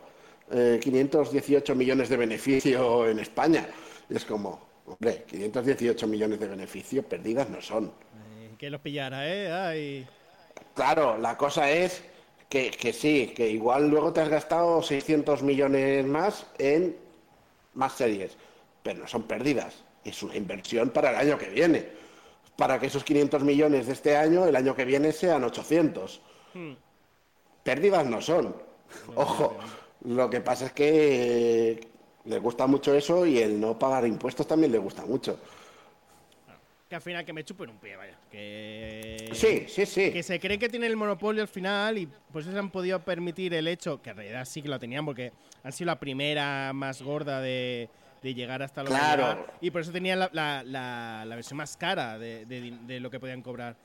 [0.50, 3.68] 518 eh, millones de beneficio en España.
[4.10, 7.86] Y es como, hombre, 518 millones de beneficio, pérdidas no son.
[8.40, 10.06] Eh, que los pillara, ¿eh?
[10.74, 12.02] Claro, la cosa es
[12.50, 16.96] que, que sí, que igual luego te has gastado 600 millones más en
[17.74, 18.38] más series
[18.88, 21.86] pero no son pérdidas, es una inversión para el año que viene,
[22.56, 26.22] para que esos 500 millones de este año, el año que viene sean 800.
[26.54, 26.72] Hmm.
[27.64, 28.56] Pérdidas no son.
[29.16, 29.58] Ojo,
[30.06, 31.80] lo que pasa es que eh,
[32.24, 35.38] le gusta mucho eso y el no pagar impuestos también le gusta mucho.
[36.88, 38.18] Que al final que me chupen un pie, vaya.
[38.32, 40.14] Que, sí, sí, sí.
[40.14, 43.04] Que se creen que tienen el monopolio al final y pues eso se han podido
[43.04, 46.72] permitir el hecho, que en realidad sí que lo tenían porque han sido la primera
[46.72, 47.90] más gorda de,
[48.22, 49.46] de llegar hasta lo claro.
[49.62, 50.64] y por eso tenían la, la,
[51.26, 53.76] la, versión más cara de, de, lo que podían cobrar.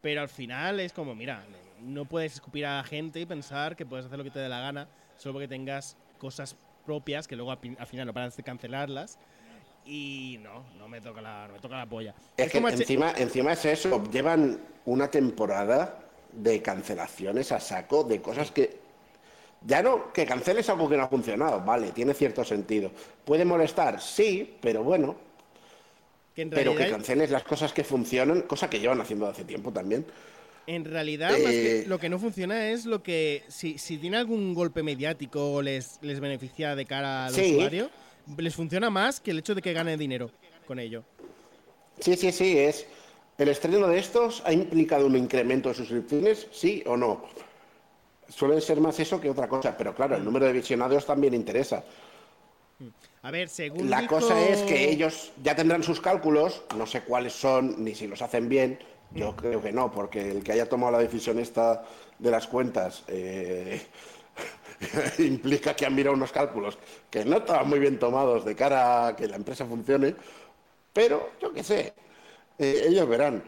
[0.00, 1.44] Pero al final es como, mira,
[1.80, 4.48] no puedes escupir a la gente y pensar que puedes hacer lo que te dé
[4.48, 9.18] la gana solo porque tengas cosas propias que luego al final no paras de cancelarlas.
[9.84, 12.14] Y no, no me toca la, no me toca la polla.
[12.36, 15.98] Es, que encima, encima es eso, llevan una temporada
[16.32, 18.81] de cancelaciones a saco de cosas que
[19.66, 22.90] ya no, que canceles algo que no ha funcionado, vale, tiene cierto sentido.
[23.24, 24.00] ¿Puede molestar?
[24.00, 25.16] Sí, pero bueno.
[26.34, 30.04] pero que canceles las cosas que funcionan, cosa que llevan haciendo hace tiempo también.
[30.66, 33.42] En realidad, eh, lo que no funciona es lo que.
[33.48, 37.90] Si, tiene algún golpe mediático o les, les beneficia de cara al usuario,
[38.36, 40.30] les funciona más que el hecho de que gane dinero
[40.66, 41.04] con ello.
[41.98, 42.86] Sí, sí, sí, es.
[43.38, 46.46] ¿El estreno de estos ha implicado un incremento de suscripciones?
[46.52, 47.24] ¿Sí o no?
[48.28, 51.84] Suele ser más eso que otra cosa, pero claro, el número de visionados también interesa.
[53.22, 53.88] A ver, según.
[53.88, 58.06] La cosa es que ellos ya tendrán sus cálculos, no sé cuáles son, ni si
[58.06, 58.78] los hacen bien.
[59.14, 61.84] Yo creo que no, porque el que haya tomado la decisión esta
[62.18, 63.82] de las cuentas eh,
[65.18, 66.78] implica que han mirado unos cálculos
[67.10, 70.14] que no estaban muy bien tomados de cara a que la empresa funcione,
[70.92, 71.92] pero yo qué sé,
[72.58, 73.42] eh, ellos verán.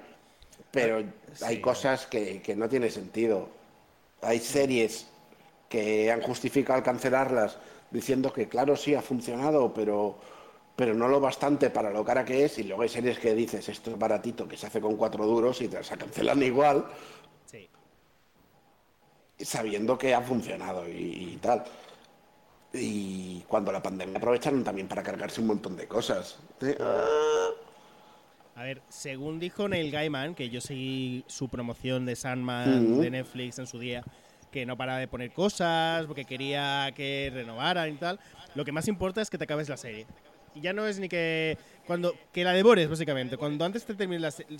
[0.70, 1.02] Pero
[1.42, 3.48] hay cosas que, que no tiene sentido.
[4.24, 5.06] Hay series
[5.68, 7.58] que han justificado cancelarlas
[7.90, 10.16] diciendo que claro, sí, ha funcionado, pero,
[10.74, 13.68] pero no lo bastante para lo cara que es, y luego hay series que dices,
[13.68, 16.84] esto es baratito, que se hace con cuatro duros y te las cancelan igual,
[17.46, 17.68] sí.
[19.38, 21.64] sabiendo que ha funcionado y, tal.
[22.72, 26.38] Y cuando la pandemia aprovecharon también para cargarse un montón de cosas.
[28.56, 33.58] A ver, según dijo Neil Gaiman, que yo seguí su promoción de Sandman de Netflix
[33.58, 34.04] en su día,
[34.52, 38.20] que no para de poner cosas, porque quería que renovaran y tal.
[38.54, 40.06] Lo que más importa es que te acabes la serie.
[40.54, 43.36] Y ya no es ni que cuando que la devores básicamente.
[43.36, 44.56] Cuando antes te termines la serie,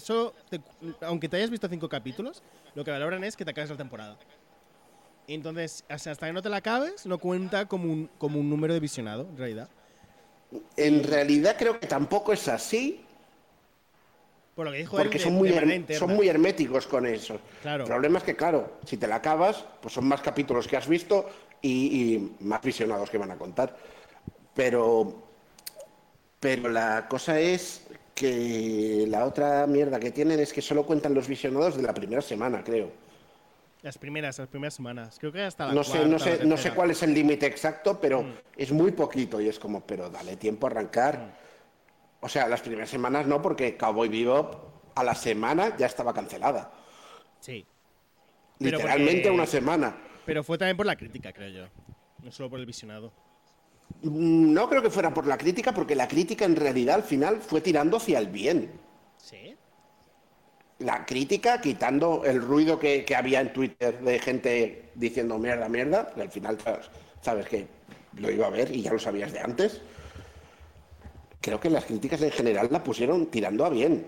[1.03, 2.43] aunque te hayas visto cinco capítulos,
[2.75, 4.19] lo que valoran es que te acabes la temporada.
[5.29, 8.81] Entonces, hasta que no te la acabes, no cuenta como un, como un número de
[8.81, 9.69] visionado, en realidad.
[10.77, 13.01] En realidad creo que tampoco es así,
[14.55, 15.51] por lo que dijo Porque son, muy
[15.99, 17.41] son muy herméticos con eso.
[17.65, 20.87] El problema es que, claro, si te la acabas, pues son más capítulos que has
[20.87, 21.29] visto
[21.61, 23.77] y, más visionados que van a contar.
[24.55, 25.25] Pero,
[26.39, 31.27] pero la cosa es que la otra mierda que tienen es que solo cuentan los
[31.27, 32.93] visionados de la primera semana, creo.
[33.83, 35.17] Las primeras, las primeras semanas.
[35.19, 37.99] Creo que hasta la no sé, no sé, no sé cuál es el límite exacto,
[38.01, 38.35] pero mm.
[38.57, 41.19] es muy poquito y es como, pero dale tiempo a arrancar.
[41.19, 41.44] Mm.
[42.25, 44.55] O sea, las primeras semanas no, porque Cowboy Bebop
[44.95, 46.73] a la semana ya estaba cancelada.
[47.39, 47.67] Sí.
[48.61, 49.95] Literalmente una semana.
[50.25, 51.67] Pero fue también por la crítica, creo yo.
[52.23, 53.13] No solo por el visionado.
[54.01, 57.61] No creo que fuera por la crítica, porque la crítica en realidad al final fue
[57.61, 58.71] tirando hacia el bien.
[59.19, 59.55] ¿Sí?
[60.79, 66.23] La crítica, quitando el ruido que, había en Twitter de gente diciendo mierda, mierda, que
[66.23, 66.57] al final
[67.21, 67.67] sabes que
[68.17, 69.83] lo iba a ver y ya lo sabías de antes
[71.45, 74.07] creo que las críticas en general la pusieron tirando a bien.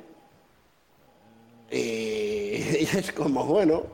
[1.70, 3.84] Eh, y es como, bueno,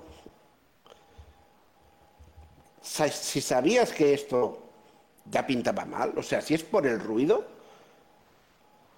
[2.81, 4.63] si sabías que esto
[5.29, 7.45] ya pintaba mal, o sea, si es por el ruido,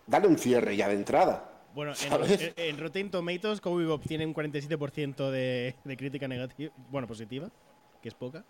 [0.06, 1.50] dale un cierre ya de entrada.
[1.74, 1.94] Bueno,
[2.56, 7.50] en, Rotten Tomatoes, Cowboy Bob tiene un 47% de, de crítica negativa, bueno, positiva,
[8.02, 8.44] que es poca,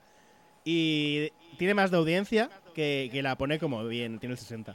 [0.64, 4.74] y tiene más de audiencia que, que la pone como bien, tiene el 60%.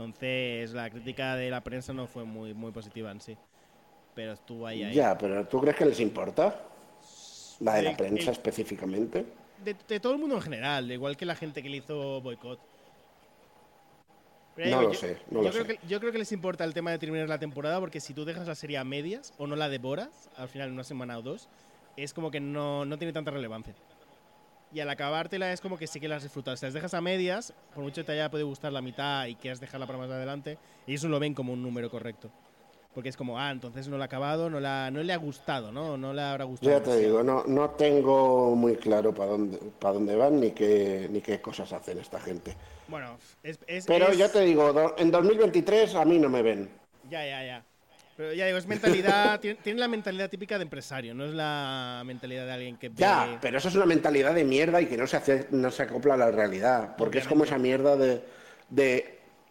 [0.00, 3.36] Entonces, la crítica de la prensa no fue muy, muy positiva en sí.
[4.14, 4.94] Pero estuvo ahí, ahí.
[4.94, 6.58] Ya, pero ¿tú crees que les importa?
[7.60, 9.26] La de la prensa específicamente.
[9.62, 12.58] De, todo el mundo en general, igual que la gente que le hizo boicot.
[14.56, 16.98] no lo sé, no yo creo Que, yo creo que les importa el tema de
[16.98, 20.30] terminar la temporada porque si tú dejas la serie a medias o no la devoras,
[20.34, 21.50] al final en una semana o dos,
[21.98, 23.74] es como que no, no tiene tanta relevancia
[24.72, 26.60] y al acabártela es como que sí que las disfrutas.
[26.60, 29.34] Si las dejas a medias, por mucho que te haya podido gustar la mitad y
[29.34, 32.30] quieras dejarla para más adelante, y eso lo ven como un número correcto.
[32.94, 35.70] Porque es como, ah, entonces no lo ha acabado, no, la, no le ha gustado,
[35.70, 35.96] ¿no?
[35.96, 36.72] No le habrá gustado.
[36.72, 41.08] Ya te digo, no, no tengo muy claro para dónde, para dónde van ni qué,
[41.08, 42.56] ni qué cosas hacen esta gente.
[42.88, 43.60] Bueno, es...
[43.68, 46.68] es Pero ya te digo, en 2023 a mí no me ven.
[47.08, 47.64] Ya, ya, ya.
[48.20, 52.44] Pero ya digo, es mentalidad, tiene, la mentalidad típica de empresario, no es la mentalidad
[52.44, 52.92] de alguien que...
[52.94, 55.84] Ya, pero eso es una mentalidad de mierda y que no se, hace, no se
[55.84, 58.22] acopla a la realidad, porque es como esa mierda de,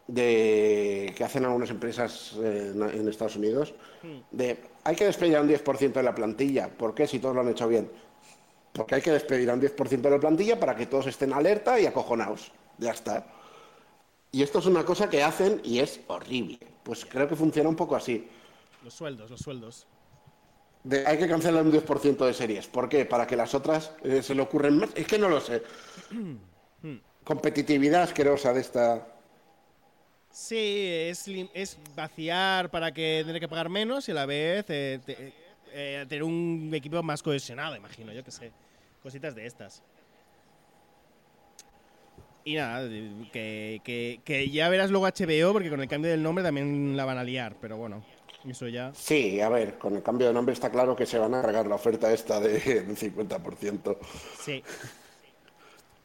[0.07, 4.17] de, que hacen algunas empresas eh, en Estados Unidos, hmm.
[4.37, 7.41] de hay que despedir a un 10% de la plantilla, ¿por qué si todos lo
[7.41, 7.89] han hecho bien?
[8.71, 11.79] Porque hay que despedir a un 10% de la plantilla para que todos estén alerta
[11.79, 13.25] y acojonados, ya está.
[14.31, 16.59] Y esto es una cosa que hacen y es horrible.
[16.83, 18.29] Pues creo que funciona un poco así.
[18.83, 19.87] Los sueldos, los sueldos.
[21.05, 22.67] hay que cancelar un 10% de series.
[22.67, 23.05] ¿Por qué?
[23.05, 24.89] Para que las otras eh, se le ocurren más.
[24.95, 25.63] Es que no lo sé.
[27.23, 29.07] Competitividad asquerosa de esta.
[30.31, 34.99] Sí, es, es vaciar para que tener que pagar menos y a la vez eh,
[35.73, 38.51] eh, tener un equipo más cohesionado, imagino, yo que sé.
[39.03, 39.83] Cositas de estas.
[42.45, 42.87] Y nada,
[43.31, 47.05] que, que, que ya verás luego HBO, porque con el cambio del nombre también la
[47.05, 48.03] van a liar, pero bueno.
[48.47, 48.93] Eso ya.
[48.93, 51.67] Sí, a ver, con el cambio de nombre está claro que se van a cargar
[51.67, 53.97] la oferta esta de un 50%.
[54.39, 54.63] Sí.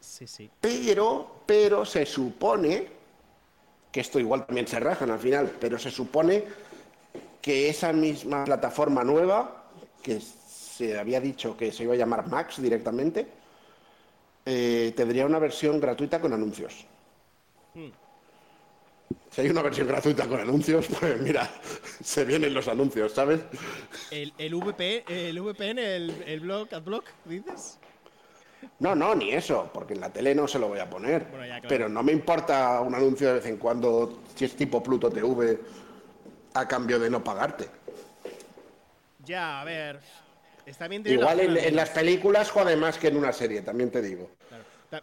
[0.01, 0.51] Sí, sí.
[0.61, 2.89] Pero, pero se supone
[3.91, 6.45] que esto igual también se rajan al final, pero se supone
[7.41, 9.67] que esa misma plataforma nueva,
[10.03, 13.27] que se había dicho que se iba a llamar Max directamente,
[14.47, 16.87] eh, tendría una versión gratuita con anuncios.
[17.75, 17.91] Hmm.
[19.31, 21.51] Si hay una versión gratuita con anuncios, pues mira,
[22.03, 23.41] se vienen los anuncios, ¿sabes?
[24.11, 27.79] ¿El, el, VP, el VPN, el, el blog, adblock, dices?
[28.79, 31.27] No, no, ni eso, porque en la tele no se lo voy a poner.
[31.69, 35.59] Pero no me importa un anuncio de vez en cuando si es tipo Pluto TV
[36.55, 37.69] a cambio de no pagarte.
[39.25, 40.01] Ya, a ver.
[40.67, 44.31] Está bien Igual en, las películas jode más que en una serie, también te digo.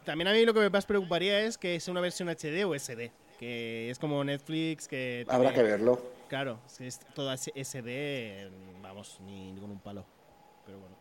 [0.05, 2.77] También a mí lo que me más preocuparía es que es una versión HD o
[2.77, 3.11] SD.
[3.41, 5.25] Que es como Netflix, que...
[5.27, 5.99] Habrá que verlo.
[6.27, 8.51] Claro, es todo SD,
[8.83, 10.05] vamos, ni, ni con un palo.
[10.63, 10.95] Pero bueno.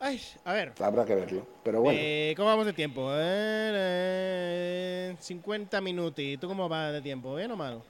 [0.00, 0.72] Ay, a ver.
[0.80, 2.00] Habrá que verlo, pero bueno.
[2.02, 3.06] Eh, ¿Cómo vamos de tiempo?
[3.12, 6.20] Eh, 50 minutos.
[6.20, 7.34] ¿Y tú cómo vas de tiempo?
[7.34, 7.82] ¿Bien o mal?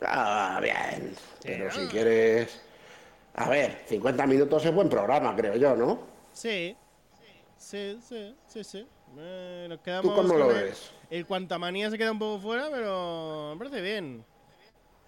[0.00, 1.16] Ah, bien.
[1.42, 2.62] pero si quieres...
[3.34, 5.98] A ver, 50 minutos es buen programa, creo yo, ¿no?
[6.32, 6.76] Sí.
[7.56, 8.86] Sí, sí, sí, sí.
[9.16, 10.92] Eh, nos quedamos ¿Tú cómo lo ves?
[11.10, 14.24] El Cuantamanía se queda un poco fuera, pero me parece bien.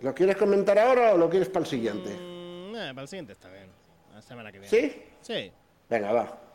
[0.01, 2.11] ¿Lo quieres comentar ahora o lo quieres para el siguiente?
[2.11, 3.69] Mm, eh, para el siguiente está bien.
[4.15, 4.69] La semana que viene.
[4.69, 5.03] ¿Sí?
[5.21, 5.53] Sí.
[5.89, 6.51] Venga, va.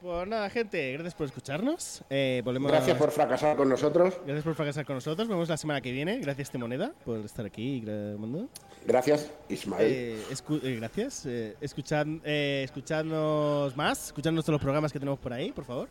[0.00, 2.02] Pues nada, gente, gracias por escucharnos.
[2.08, 4.18] Eh, gracias por fracasar con nosotros.
[4.24, 5.28] Gracias por fracasar con nosotros.
[5.28, 6.20] Nos vemos la semana que viene.
[6.20, 8.48] Gracias, Moneda, por estar aquí grabando.
[8.86, 9.92] Gracias, Ismael.
[9.92, 10.22] Eh,
[10.62, 11.26] eh, gracias.
[11.60, 14.06] escuchad, escuchadnos más.
[14.06, 15.88] Escuchadnos todos los programas que tenemos por ahí, por favor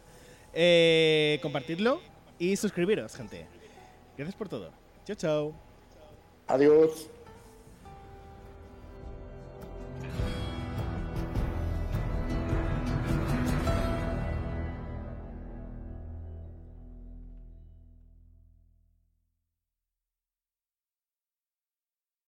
[0.54, 2.02] eh, compartidlo
[2.38, 3.46] y suscribiros, gente.
[4.18, 4.72] Gracias por todo.
[5.06, 5.54] Chao, chao.
[6.48, 7.10] Adiós.